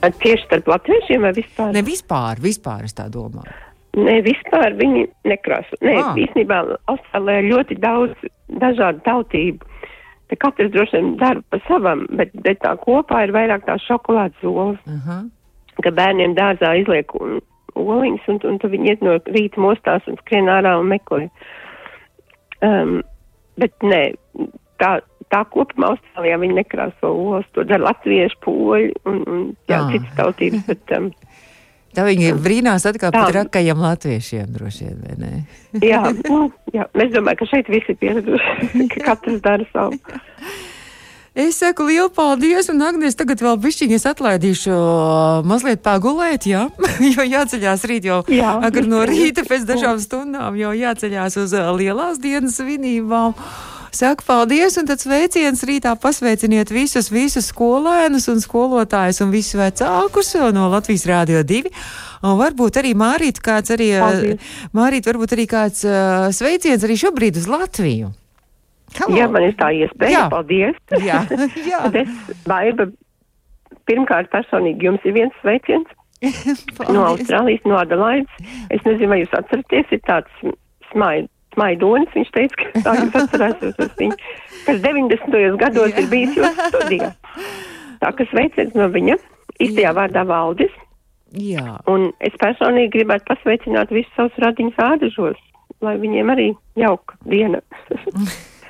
Tieši 0.00 0.44
starp 0.46 0.68
latviešiem 0.70 1.24
vai 1.26 1.32
vispār? 1.36 1.72
Ne 1.74 1.82
vispār, 1.84 2.40
vispār 2.40 2.86
es 2.88 2.94
tā 2.96 3.08
domāju. 3.12 3.52
Nē, 3.98 4.20
vispār 4.22 4.76
viņi 4.78 5.08
nekrāso. 5.26 5.74
Nē, 5.82 5.96
Ah. 5.98 6.14
īstenībā 6.14 6.58
Austrālijā 6.92 7.44
ļoti 7.50 7.78
daudz 7.82 8.28
dažādu 8.48 9.02
tautību. 9.04 9.66
Te 10.28 10.36
katrs 10.36 10.70
droši 10.72 10.96
vien 10.96 11.16
dara 11.16 11.40
pa 11.50 11.58
savam, 11.68 12.06
bet, 12.10 12.30
bet 12.44 12.58
tā 12.60 12.74
kopā 12.76 13.22
ir 13.24 13.32
vairāk 13.32 13.64
tā 13.64 13.78
šokolādes 13.80 14.44
olas, 14.44 14.78
Uh 14.86 14.92
-huh. 15.06 15.30
ka 15.82 15.90
bērniem 15.90 16.34
dārzā 16.34 16.74
izliek 16.80 17.14
un, 17.20 17.40
oliņas, 17.74 18.28
un, 18.28 18.40
un 18.44 18.58
tad 18.58 18.70
viņi 18.70 18.88
iet 18.88 19.02
no 19.02 19.18
rīta 19.18 19.56
mostās 19.60 20.02
un 20.08 20.16
skrien 20.16 20.44
ārā 20.48 20.78
un 20.80 20.86
meklē. 20.88 21.28
Um, 22.62 23.02
bet 23.56 23.72
nē, 23.82 24.14
tā, 24.82 25.00
tā 25.30 25.44
kopumā 25.52 25.92
Austrālijā 25.92 26.38
viņi 26.42 26.54
nekrāso 26.58 27.10
olas, 27.12 27.46
to 27.54 27.64
dara 27.64 27.84
latvieši, 27.84 28.36
poļi 28.44 28.92
un, 29.06 29.22
un 29.26 29.56
jā, 29.68 29.78
Ah. 29.78 29.90
citas 29.92 30.14
tautības, 30.16 30.66
bet 30.66 30.96
um, 30.98 31.10
Tā 31.96 32.04
viņi 32.04 32.34
brīnās 32.42 32.84
atkal 32.88 33.12
par 33.14 33.30
trakajiem 33.32 33.78
latviešiem, 33.80 34.48
droši 34.54 34.88
vien, 34.88 34.98
vai 35.04 35.14
ne? 35.18 35.30
Jā, 35.90 36.02
nu, 36.28 36.48
jā, 36.74 36.88
es 37.00 37.14
domāju, 37.14 37.42
ka 37.42 37.52
šeit 37.52 37.70
visi 37.72 37.96
pieraduši, 37.98 38.72
ka 38.94 39.06
katrs 39.12 39.40
dara 39.44 39.66
savu. 39.72 39.96
Es 41.38 41.60
saku 41.60 41.84
lielu 41.86 42.08
paldies, 42.10 42.66
un 42.72 42.82
Agnēs 42.82 43.14
tagad 43.14 43.38
vēl 43.44 43.60
bišķiņi 43.62 43.94
es 43.94 44.06
atlaidīšu 44.10 44.72
uh, 44.74 45.46
mazliet 45.46 45.84
pagulēt, 45.84 46.48
jā, 46.50 46.64
jo 47.14 47.26
jāceļās 47.26 47.84
rīt 47.86 48.08
jau 48.08 48.24
Jā. 48.32 48.56
agri 48.66 48.88
no 48.90 49.04
rīta 49.06 49.44
pēc 49.46 49.68
dažām 49.68 50.00
stundām, 50.02 50.58
jau 50.58 50.72
jāceļās 50.74 51.38
uz 51.44 51.54
uh, 51.54 51.70
lielās 51.78 52.18
dienas 52.18 52.58
svinībām. 52.58 53.36
Saku 53.94 54.24
paldies, 54.26 54.76
un 54.80 54.86
tad 54.88 55.00
sveiciens 55.00 55.62
rītā 55.64 55.94
pasveiciniet 56.00 56.68
visus, 56.72 57.08
visus 57.12 57.48
skolēnus 57.52 58.28
un 58.28 58.42
skolotājas 58.42 59.22
un 59.24 59.32
visus 59.32 59.56
vecākus 59.58 60.34
no 60.52 60.68
Latvijas 60.72 61.06
Rādio 61.08 61.40
2. 61.46 61.72
Un 62.28 62.36
varbūt 62.40 62.80
arī 62.80 62.92
Mārīt 62.98 63.40
kāds 63.44 63.72
arī, 63.72 63.92
uh, 63.96 64.04
Paldies. 64.04 64.54
Mārīt, 64.76 65.08
varbūt 65.08 65.36
arī 65.36 65.46
kāds 65.48 65.84
uh, 65.86 66.28
sveiciens 66.34 66.84
arī 66.84 66.98
šobrīd 67.00 67.38
uz 67.40 67.46
Latviju. 67.48 68.10
Halo. 68.98 69.16
Jā, 69.16 69.28
man 69.32 69.44
ir 69.46 69.56
tā 69.56 69.70
iespēja. 69.76 70.14
Jā. 70.14 70.24
Paldies. 70.32 70.76
Jā, 71.04 71.22
jā. 71.70 71.80
Es, 72.02 72.12
Baiba, 72.48 72.88
pirmkārt 73.88 74.28
personīgi 74.32 74.88
jums 74.88 75.04
ir 75.08 75.16
viens 75.16 75.40
sveiciens 75.40 75.88
no 76.94 77.04
Austrālijas, 77.12 77.64
no 77.68 77.78
Adelaides. 77.80 78.52
Es 78.74 78.84
nezinu, 78.84 79.12
vai 79.12 79.22
jūs 79.22 79.36
atceraties, 79.38 79.92
ir 79.94 80.04
tāds 80.08 80.48
smaid, 80.90 81.28
smaidonis, 81.54 82.12
viņš 82.16 82.34
teica, 82.34 82.58
ka 82.60 82.82
tā 82.86 82.94
jūs 82.98 83.16
atcerēsies 83.22 83.96
viņu, 84.00 84.18
kas 84.66 84.82
90. 84.84 85.56
gados 85.62 85.96
ir 85.96 86.10
bijis 86.12 86.36
jūsu 86.38 86.68
studijā. 86.74 87.12
Tā 88.02 88.12
kā 88.14 88.26
sveiciens 88.30 88.76
no 88.78 88.88
viņa, 88.94 89.18
īstajā 89.58 89.94
vārdā 89.96 90.24
Valdis. 90.28 90.74
Jā. 91.36 91.78
Un 91.90 92.10
es 92.24 92.36
personīgi 92.40 92.94
gribētu 92.96 93.26
pasveicināt 93.28 93.90
visus 93.92 94.12
savus 94.16 94.38
radiņus 94.44 94.78
ādažos, 94.80 95.40
lai 95.84 95.96
viņiem 96.00 96.32
arī 96.32 96.52
jauka 96.78 97.18
diena. 97.28 97.60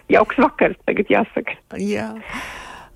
Jauks 0.08 0.38
vakars 0.40 0.78
tagad 0.88 1.10
jāsaka. 1.12 1.58
Jā. 1.76 2.14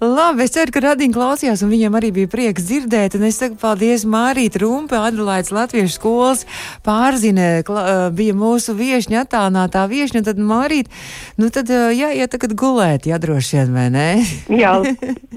Labi, 0.03 0.43
es 0.43 0.51
ceru, 0.51 0.73
ka 0.75 0.81
Radīna 0.83 1.15
klausījās, 1.15 1.61
un 1.63 1.71
viņiem 1.71 1.95
arī 1.95 2.09
bija 2.17 2.27
prieks 2.31 2.65
dzirdēt. 2.67 3.15
Un 3.15 3.29
es 3.29 3.37
saku 3.39 3.55
paldies 3.61 4.03
Mārīt 4.03 4.57
Rumpe, 4.59 4.97
Adelaide 4.99 5.55
Latviešu 5.55 5.95
skolas 5.95 6.43
pārzine, 6.83 7.63
kla, 7.67 8.09
bija 8.11 8.35
mūsu 8.35 8.75
viešņa, 8.75 9.21
attālinātā 9.23 9.85
viešņa. 9.93 10.25
Tad 10.27 10.41
Mārīt, 10.43 10.91
nu 11.39 11.53
tad 11.55 11.71
jāiet 11.71 12.35
tagad 12.35 12.57
gulēt, 12.59 13.07
jā, 13.07 13.21
droši 13.23 13.61
vien, 13.61 13.71
vai 13.77 13.85
ne? 13.95 14.09
Jā, 14.51 14.73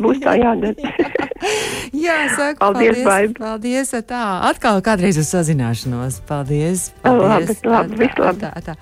būs 0.02 0.24
tā 0.24 0.34
jādara. 0.42 0.96
jā, 2.08 2.18
saku 2.34 2.64
Paldies, 2.64 3.04
paldies. 3.06 3.38
Paldies, 3.38 3.94
tā. 4.10 4.24
Atkal 4.50 4.82
kādreiz 4.86 5.22
uz 5.22 5.30
sazināšanos. 5.30 6.24
Paldies. 6.26 6.90
Labi, 7.06 7.22
paldies. 7.22 7.62
labi, 7.70 8.02
viss 8.02 8.18
labi. 8.18 8.42
Tā, 8.48 8.66
tā. 8.72 8.76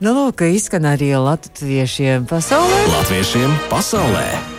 Nu, 0.00 0.16
lūk, 0.16 0.40
izskan 0.56 0.88
arī 0.88 1.12
latviešiem 1.20 2.24
pasaulē. 2.32 2.82
Latviešiem 2.96 3.60
pasaulē! 3.68 4.51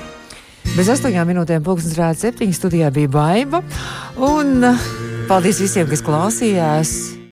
Bez 0.73 0.89
astoņām 0.89 1.28
minūtēm 1.30 1.65
pulkstenis 1.65 1.99
rāda 1.99 2.19
septiņas 2.19 2.62
studijā 2.62 2.93
bija 2.93 3.12
baiva. 3.13 3.63
Un 4.17 4.63
uh, 4.71 4.88
paldies 5.30 5.62
visiem, 5.62 5.89
kas 5.89 6.02
klausījās. 6.06 7.23